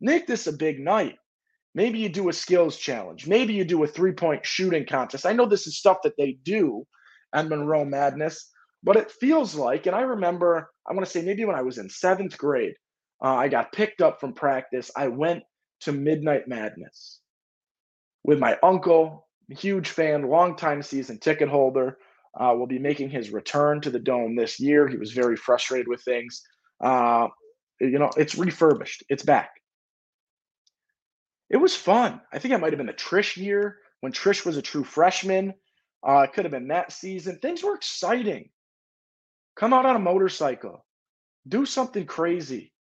Make 0.00 0.26
this 0.26 0.48
a 0.48 0.52
big 0.52 0.80
night. 0.80 1.14
Maybe 1.72 2.00
you 2.00 2.08
do 2.08 2.28
a 2.28 2.32
skills 2.32 2.76
challenge. 2.76 3.28
Maybe 3.28 3.54
you 3.54 3.64
do 3.64 3.84
a 3.84 3.86
three 3.86 4.10
point 4.10 4.44
shooting 4.44 4.84
contest. 4.84 5.24
I 5.24 5.34
know 5.34 5.46
this 5.46 5.68
is 5.68 5.78
stuff 5.78 5.98
that 6.02 6.16
they 6.18 6.32
do 6.42 6.84
at 7.32 7.48
Monroe 7.48 7.84
Madness, 7.84 8.50
but 8.82 8.96
it 8.96 9.12
feels 9.12 9.54
like, 9.54 9.86
and 9.86 9.94
I 9.94 10.00
remember, 10.00 10.68
I 10.84 10.94
want 10.94 11.06
to 11.06 11.12
say 11.12 11.22
maybe 11.22 11.44
when 11.44 11.54
I 11.54 11.62
was 11.62 11.78
in 11.78 11.88
seventh 11.88 12.36
grade, 12.36 12.74
uh, 13.24 13.28
I 13.28 13.46
got 13.46 13.70
picked 13.70 14.02
up 14.02 14.18
from 14.18 14.32
practice. 14.32 14.90
I 14.96 15.06
went 15.06 15.44
to 15.82 15.92
Midnight 15.92 16.48
Madness 16.48 17.20
with 18.24 18.40
my 18.40 18.58
uncle, 18.64 19.28
huge 19.48 19.90
fan, 19.90 20.28
longtime 20.28 20.82
season 20.82 21.20
ticket 21.20 21.48
holder. 21.48 21.98
Uh, 22.38 22.54
will 22.56 22.66
be 22.66 22.78
making 22.78 23.10
his 23.10 23.30
return 23.30 23.80
to 23.80 23.90
the 23.90 23.98
dome 23.98 24.34
this 24.34 24.58
year. 24.58 24.88
He 24.88 24.96
was 24.96 25.12
very 25.12 25.36
frustrated 25.36 25.86
with 25.86 26.02
things. 26.02 26.42
Uh, 26.82 27.28
you 27.78 27.98
know, 27.98 28.10
it's 28.16 28.36
refurbished. 28.36 29.04
It's 29.08 29.22
back. 29.22 29.50
It 31.50 31.58
was 31.58 31.76
fun. 31.76 32.20
I 32.32 32.38
think 32.38 32.54
it 32.54 32.58
might 32.58 32.72
have 32.72 32.78
been 32.78 32.86
the 32.86 32.94
Trish 32.94 33.36
year 33.36 33.76
when 34.00 34.12
Trish 34.12 34.46
was 34.46 34.56
a 34.56 34.62
true 34.62 34.84
freshman. 34.84 35.52
Uh, 36.06 36.20
it 36.20 36.32
could 36.32 36.44
have 36.44 36.52
been 36.52 36.68
that 36.68 36.92
season. 36.92 37.38
Things 37.38 37.62
were 37.62 37.74
exciting. 37.74 38.48
Come 39.54 39.74
out 39.74 39.84
on 39.84 39.96
a 39.96 40.00
motorcycle. 40.00 40.84
Do 41.46 41.66
something 41.66 42.06
crazy. 42.06 42.72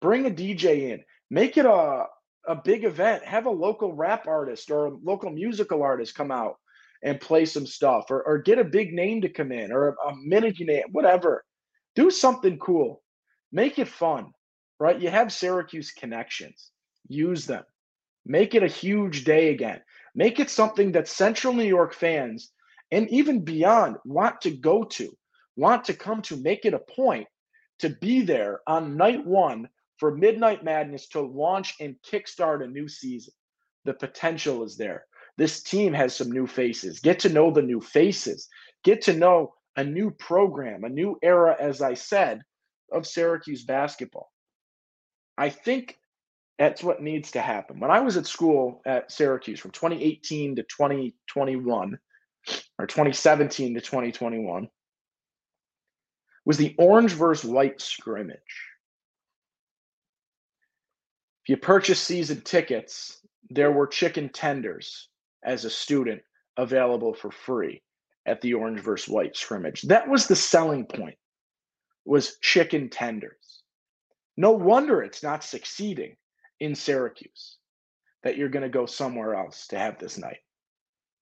Bring 0.00 0.26
a 0.26 0.30
DJ 0.30 0.90
in. 0.90 1.02
Make 1.30 1.56
it 1.56 1.66
a, 1.66 2.04
a 2.46 2.56
big 2.56 2.84
event. 2.84 3.24
Have 3.24 3.46
a 3.46 3.50
local 3.50 3.94
rap 3.94 4.26
artist 4.26 4.70
or 4.70 4.86
a 4.86 4.96
local 5.02 5.30
musical 5.30 5.82
artist 5.82 6.14
come 6.14 6.30
out 6.30 6.56
and 7.02 7.20
play 7.20 7.44
some 7.44 7.66
stuff 7.66 8.10
or, 8.10 8.22
or 8.22 8.38
get 8.38 8.58
a 8.58 8.64
big 8.64 8.92
name 8.92 9.20
to 9.22 9.28
come 9.28 9.52
in 9.52 9.72
or 9.72 9.88
a, 9.88 10.08
a 10.08 10.16
minute 10.16 10.60
name, 10.60 10.84
whatever. 10.92 11.44
Do 11.94 12.10
something 12.10 12.58
cool. 12.58 13.02
Make 13.52 13.78
it 13.78 13.88
fun, 13.88 14.32
right? 14.78 15.00
You 15.00 15.10
have 15.10 15.32
Syracuse 15.32 15.92
connections. 15.92 16.70
Use 17.08 17.46
them. 17.46 17.64
Make 18.26 18.54
it 18.54 18.62
a 18.62 18.68
huge 18.68 19.24
day 19.24 19.50
again. 19.50 19.80
Make 20.14 20.40
it 20.40 20.50
something 20.50 20.92
that 20.92 21.08
Central 21.08 21.54
New 21.54 21.64
York 21.64 21.94
fans 21.94 22.52
and 22.92 23.08
even 23.10 23.44
beyond 23.44 23.96
want 24.04 24.40
to 24.42 24.50
go 24.50 24.84
to, 24.84 25.16
want 25.56 25.84
to 25.84 25.94
come 25.94 26.22
to, 26.22 26.36
make 26.36 26.64
it 26.64 26.74
a 26.74 26.78
point 26.78 27.26
to 27.78 27.88
be 27.88 28.22
there 28.22 28.60
on 28.66 28.96
night 28.96 29.24
one 29.24 29.68
for 29.98 30.16
Midnight 30.16 30.64
Madness 30.64 31.08
to 31.08 31.20
launch 31.20 31.74
and 31.80 31.96
kickstart 32.10 32.64
a 32.64 32.66
new 32.66 32.88
season. 32.88 33.32
The 33.84 33.94
potential 33.94 34.64
is 34.64 34.76
there. 34.76 35.04
This 35.40 35.62
team 35.62 35.94
has 35.94 36.14
some 36.14 36.30
new 36.30 36.46
faces. 36.46 37.00
Get 37.00 37.20
to 37.20 37.30
know 37.30 37.50
the 37.50 37.62
new 37.62 37.80
faces. 37.80 38.46
Get 38.84 39.00
to 39.04 39.14
know 39.14 39.54
a 39.74 39.82
new 39.82 40.10
program, 40.10 40.84
a 40.84 40.90
new 40.90 41.18
era, 41.22 41.56
as 41.58 41.80
I 41.80 41.94
said, 41.94 42.42
of 42.92 43.06
Syracuse 43.06 43.64
basketball. 43.64 44.30
I 45.38 45.48
think 45.48 45.96
that's 46.58 46.82
what 46.82 47.02
needs 47.02 47.30
to 47.30 47.40
happen. 47.40 47.80
When 47.80 47.90
I 47.90 48.00
was 48.00 48.18
at 48.18 48.26
school 48.26 48.82
at 48.84 49.10
Syracuse 49.10 49.58
from 49.58 49.70
2018 49.70 50.56
to 50.56 50.62
2021, 50.62 51.98
or 52.78 52.86
2017 52.86 53.72
to 53.72 53.80
2021, 53.80 54.68
was 56.44 56.58
the 56.58 56.74
orange 56.76 57.12
versus 57.12 57.50
white 57.50 57.80
scrimmage. 57.80 58.36
If 61.44 61.48
you 61.48 61.56
purchase 61.56 61.98
season 61.98 62.42
tickets, 62.42 63.22
there 63.48 63.72
were 63.72 63.86
chicken 63.86 64.28
tenders 64.28 65.06
as 65.44 65.64
a 65.64 65.70
student 65.70 66.22
available 66.56 67.14
for 67.14 67.30
free 67.30 67.82
at 68.26 68.40
the 68.40 68.54
orange 68.54 68.80
versus 68.80 69.08
white 69.08 69.36
scrimmage. 69.36 69.82
That 69.82 70.08
was 70.08 70.26
the 70.26 70.36
selling 70.36 70.84
point 70.84 71.16
was 72.04 72.38
chicken 72.40 72.88
tenders. 72.88 73.62
No 74.36 74.52
wonder 74.52 75.02
it's 75.02 75.22
not 75.22 75.44
succeeding 75.44 76.16
in 76.60 76.74
Syracuse 76.74 77.58
that 78.22 78.36
you're 78.36 78.48
going 78.48 78.62
to 78.62 78.68
go 78.68 78.86
somewhere 78.86 79.34
else 79.34 79.66
to 79.68 79.78
have 79.78 79.98
this 79.98 80.18
night. 80.18 80.38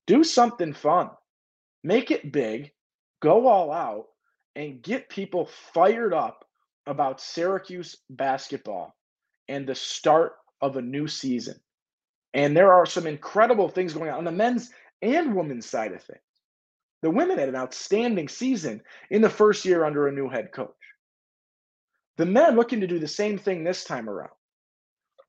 Do 0.07 0.25
something 0.25 0.73
fun. 0.73 1.11
Make 1.85 2.11
it 2.11 2.33
big, 2.33 2.73
go 3.21 3.47
all 3.47 3.73
out 3.73 4.07
and 4.57 4.83
get 4.83 5.09
people 5.09 5.49
fired 5.73 6.13
up 6.13 6.45
about 6.87 7.21
Syracuse 7.21 7.97
basketball 8.11 8.95
and 9.49 9.67
the 9.67 9.75
start 9.75 10.33
of 10.61 10.77
a 10.77 10.83
new 10.83 11.07
season. 11.07 11.61
And 12.35 12.57
there 12.57 12.73
are 12.73 12.87
some 12.87 13.07
incredible 13.07 13.69
things 13.69 13.95
going 13.95 14.11
on 14.11 14.19
on 14.19 14.25
the 14.25 14.33
men's 14.33 14.71
and 15.03 15.35
women's 15.35 15.67
side 15.67 15.93
of 15.93 16.03
things. 16.03 16.21
The 17.03 17.11
women 17.11 17.39
had 17.39 17.49
an 17.49 17.57
outstanding 17.57 18.29
season 18.29 18.83
in 19.11 19.23
the 19.23 19.31
first 19.31 19.65
year 19.65 19.85
under 19.85 20.09
a 20.09 20.13
new 20.13 20.29
head 20.29 20.53
coach. 20.53 20.75
The 22.17 22.27
men 22.27 22.57
looking 22.57 22.81
to 22.81 22.87
do 22.87 22.99
the 22.99 23.09
same 23.09 23.39
thing 23.39 23.63
this 23.63 23.85
time 23.85 24.11
around. 24.11 24.31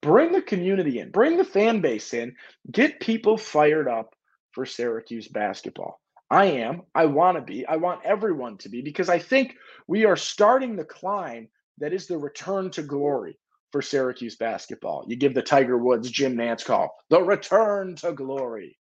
Bring 0.02 0.32
the 0.32 0.42
community 0.42 1.00
in, 1.00 1.12
bring 1.12 1.38
the 1.38 1.44
fan 1.44 1.82
base 1.82 2.14
in, 2.14 2.36
get 2.72 3.00
people 3.00 3.38
fired 3.38 3.88
up 3.88 4.16
for 4.52 4.66
Syracuse 4.66 5.28
basketball. 5.28 6.00
I 6.32 6.46
am. 6.46 6.84
I 6.96 7.06
want 7.06 7.38
to 7.38 7.42
be. 7.42 7.66
I 7.66 7.76
want 7.78 8.06
everyone 8.06 8.58
to 8.60 8.70
be 8.70 8.82
because 8.82 9.10
I 9.10 9.20
think 9.20 9.56
we 9.88 10.06
are 10.06 10.16
starting 10.16 10.76
the 10.76 10.86
climb 10.86 11.50
that 11.80 11.94
is 11.94 12.08
the 12.08 12.18
return 12.18 12.70
to 12.72 12.84
glory 12.84 13.38
for 13.72 13.82
Syracuse 13.82 14.36
basketball. 14.36 15.06
You 15.08 15.16
give 15.16 15.34
the 15.34 15.42
Tiger 15.42 15.78
Woods 15.78 16.10
Jim 16.10 16.36
Nantz 16.36 16.66
call, 16.66 16.96
the 17.10 17.22
return 17.22 17.96
to 17.98 18.14
glory 18.14 18.78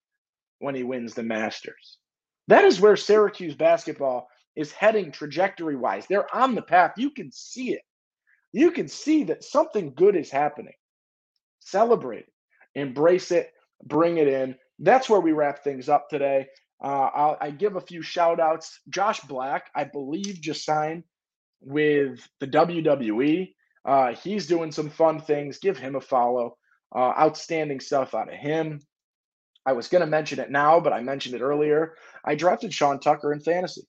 when 0.59 0.75
he 0.75 0.83
wins 0.83 1.13
the 1.13 1.23
Masters. 1.23 1.97
That 2.47 2.65
is 2.65 2.81
where 2.81 2.95
Syracuse 2.95 3.55
basketball 3.55 4.27
is 4.55 4.71
heading 4.71 5.11
trajectory 5.11 5.75
wise. 5.75 6.05
They're 6.07 6.33
on 6.35 6.55
the 6.55 6.61
path. 6.61 6.93
You 6.97 7.11
can 7.11 7.31
see 7.31 7.73
it. 7.73 7.81
You 8.51 8.71
can 8.71 8.87
see 8.87 9.25
that 9.25 9.43
something 9.43 9.93
good 9.95 10.15
is 10.15 10.31
happening. 10.31 10.73
Celebrate 11.59 12.21
it, 12.21 12.33
embrace 12.75 13.31
it, 13.31 13.51
bring 13.83 14.17
it 14.17 14.27
in. 14.27 14.55
That's 14.79 15.09
where 15.09 15.19
we 15.19 15.33
wrap 15.33 15.63
things 15.63 15.89
up 15.89 16.09
today. 16.09 16.47
Uh, 16.81 17.35
I 17.39 17.51
give 17.51 17.75
a 17.75 17.81
few 17.81 18.01
shout 18.01 18.39
outs. 18.39 18.79
Josh 18.89 19.19
Black, 19.21 19.69
I 19.75 19.83
believe, 19.83 20.39
just 20.41 20.65
signed 20.65 21.03
with 21.61 22.27
the 22.39 22.47
WWE. 22.47 23.53
Uh, 23.89 24.13
he's 24.13 24.45
doing 24.45 24.71
some 24.71 24.87
fun 24.87 25.19
things. 25.19 25.57
Give 25.57 25.75
him 25.75 25.95
a 25.95 26.01
follow. 26.01 26.57
Uh, 26.95 27.11
outstanding 27.17 27.79
stuff 27.79 28.13
out 28.13 28.31
of 28.31 28.37
him. 28.37 28.81
I 29.65 29.73
was 29.73 29.87
going 29.87 30.01
to 30.01 30.07
mention 30.07 30.39
it 30.39 30.51
now, 30.51 30.79
but 30.79 30.93
I 30.93 31.01
mentioned 31.01 31.33
it 31.33 31.41
earlier. 31.41 31.95
I 32.23 32.35
drafted 32.35 32.71
Sean 32.71 32.99
Tucker 32.99 33.33
in 33.33 33.39
fantasy. 33.39 33.87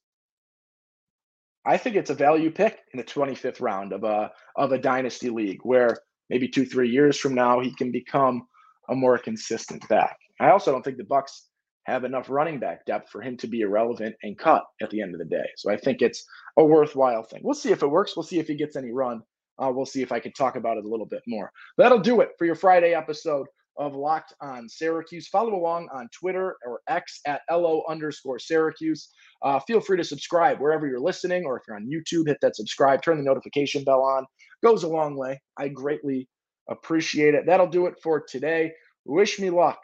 I 1.67 1.77
think 1.77 1.97
it's 1.97 2.09
a 2.09 2.15
value 2.15 2.51
pick 2.51 2.79
in 2.95 2.99
the 2.99 3.05
25th 3.05 3.61
round 3.61 3.93
of 3.93 4.03
a 4.05 4.31
of 4.57 4.73
a 4.73 4.79
dynasty 4.79 5.29
league 5.29 5.61
where 5.65 5.99
maybe 6.31 6.49
two 6.49 6.65
three 6.65 6.89
years 6.89 7.19
from 7.19 7.35
now 7.35 7.61
he 7.61 7.75
can 7.75 7.93
become 7.93 8.47
a 8.89 8.95
more 8.95 9.19
consistent 9.19 9.87
back. 9.91 10.17
I 10.41 10.51
also 10.51 10.73
don't 10.73 10.83
think 10.83 10.97
the 10.97 11.05
Bucks 11.05 11.49
have 11.85 12.05
enough 12.05 12.31
running 12.31 12.59
back 12.59 12.87
depth 12.87 13.11
for 13.11 13.21
him 13.21 13.37
to 13.37 13.47
be 13.47 13.61
irrelevant 13.61 14.17
and 14.23 14.39
cut 14.39 14.65
at 14.81 14.89
the 14.89 15.03
end 15.03 15.15
of 15.15 15.19
the 15.19 15.27
day. 15.27 15.49
So 15.57 15.71
I 15.71 15.77
think 15.77 16.01
it's 16.01 16.25
a 16.57 16.65
worthwhile 16.65 17.23
thing. 17.23 17.43
We'll 17.45 17.53
see 17.53 17.73
if 17.73 17.83
it 17.83 17.91
works. 17.91 18.17
We'll 18.17 18.23
see 18.23 18.39
if 18.39 18.49
he 18.49 18.55
gets 18.55 18.77
any 18.77 18.93
run. 18.93 19.23
Uh, 19.61 19.71
we'll 19.73 19.87
see 19.87 20.03
if 20.03 20.13
I 20.13 20.21
can 20.21 20.33
talk 20.33 20.57
about 20.57 20.79
it 20.79 20.85
a 20.85 20.89
little 20.89 21.07
bit 21.07 21.23
more. 21.27 21.51
That'll 21.77 21.99
do 21.99 22.21
it 22.21 22.31
for 22.39 22.47
your 22.47 22.55
Friday 22.55 22.95
episode 22.95 23.47
of 23.77 23.95
Locked 23.95 24.35
on 24.41 24.69
Syracuse. 24.69 25.29
Follow 25.29 25.55
along 25.55 25.89
on 25.93 26.09
Twitter 26.13 26.57
or 26.67 26.81
X 26.89 27.21
at 27.27 27.43
LO 27.51 27.83
underscore 27.89 28.39
Syracuse. 28.39 29.09
Uh, 29.43 29.59
feel 29.61 29.81
free 29.81 29.97
to 29.97 30.05
subscribe 30.05 30.61
wherever 30.61 30.87
you're 30.87 31.01
listening, 31.01 31.45
or 31.45 31.57
if 31.57 31.63
you're 31.67 31.77
on 31.77 31.89
YouTube, 31.89 32.27
hit 32.27 32.39
that 32.43 32.57
subscribe, 32.57 33.03
turn 33.03 33.17
the 33.17 33.23
notification 33.23 33.83
bell 33.85 34.03
on. 34.03 34.27
Goes 34.63 34.83
a 34.83 34.89
long 34.89 35.17
way. 35.17 35.41
I 35.59 35.69
greatly 35.69 36.29
appreciate 36.69 37.35
it. 37.35 37.47
That'll 37.47 37.67
do 37.67 37.87
it 37.87 37.95
for 38.03 38.21
today. 38.21 38.73
Wish 39.07 39.39
me 39.39 39.51
luck 39.51 39.79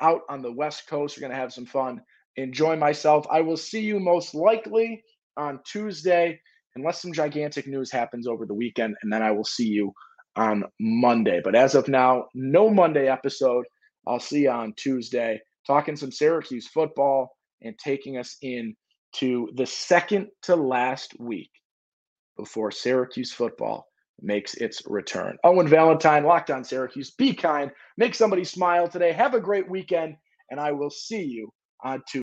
out 0.00 0.22
on 0.28 0.42
the 0.42 0.52
West 0.52 0.88
Coast. 0.88 1.16
We're 1.16 1.22
going 1.22 1.32
to 1.32 1.36
have 1.36 1.52
some 1.52 1.66
fun. 1.66 2.00
Enjoy 2.36 2.76
myself. 2.76 3.26
I 3.30 3.42
will 3.42 3.56
see 3.56 3.80
you 3.80 4.00
most 4.00 4.34
likely 4.34 5.02
on 5.36 5.60
Tuesday, 5.64 6.40
unless 6.76 7.00
some 7.00 7.12
gigantic 7.12 7.66
news 7.66 7.90
happens 7.90 8.26
over 8.26 8.46
the 8.46 8.54
weekend, 8.54 8.96
and 9.02 9.12
then 9.12 9.22
I 9.22 9.30
will 9.30 9.44
see 9.44 9.68
you 9.68 9.92
on 10.36 10.64
Monday. 10.80 11.40
But 11.42 11.54
as 11.54 11.74
of 11.74 11.88
now, 11.88 12.26
no 12.34 12.68
Monday 12.68 13.08
episode. 13.08 13.64
I'll 14.06 14.20
see 14.20 14.42
you 14.42 14.50
on 14.50 14.74
Tuesday, 14.76 15.40
talking 15.66 15.96
some 15.96 16.12
Syracuse 16.12 16.68
football 16.68 17.36
and 17.62 17.78
taking 17.78 18.18
us 18.18 18.36
in 18.42 18.74
to 19.14 19.48
the 19.54 19.66
second 19.66 20.28
to 20.42 20.56
last 20.56 21.18
week 21.18 21.50
before 22.36 22.70
Syracuse 22.70 23.32
football 23.32 23.86
makes 24.20 24.54
its 24.54 24.82
return. 24.86 25.36
Owen 25.44 25.68
Valentine, 25.68 26.24
locked 26.24 26.50
on 26.50 26.64
Syracuse. 26.64 27.12
Be 27.12 27.32
kind, 27.32 27.70
make 27.96 28.14
somebody 28.14 28.44
smile 28.44 28.88
today. 28.88 29.12
Have 29.12 29.34
a 29.34 29.40
great 29.40 29.70
weekend, 29.70 30.16
and 30.50 30.60
I 30.60 30.72
will 30.72 30.90
see 30.90 31.22
you 31.22 31.50
on 31.82 32.02
Tuesday. 32.08 32.12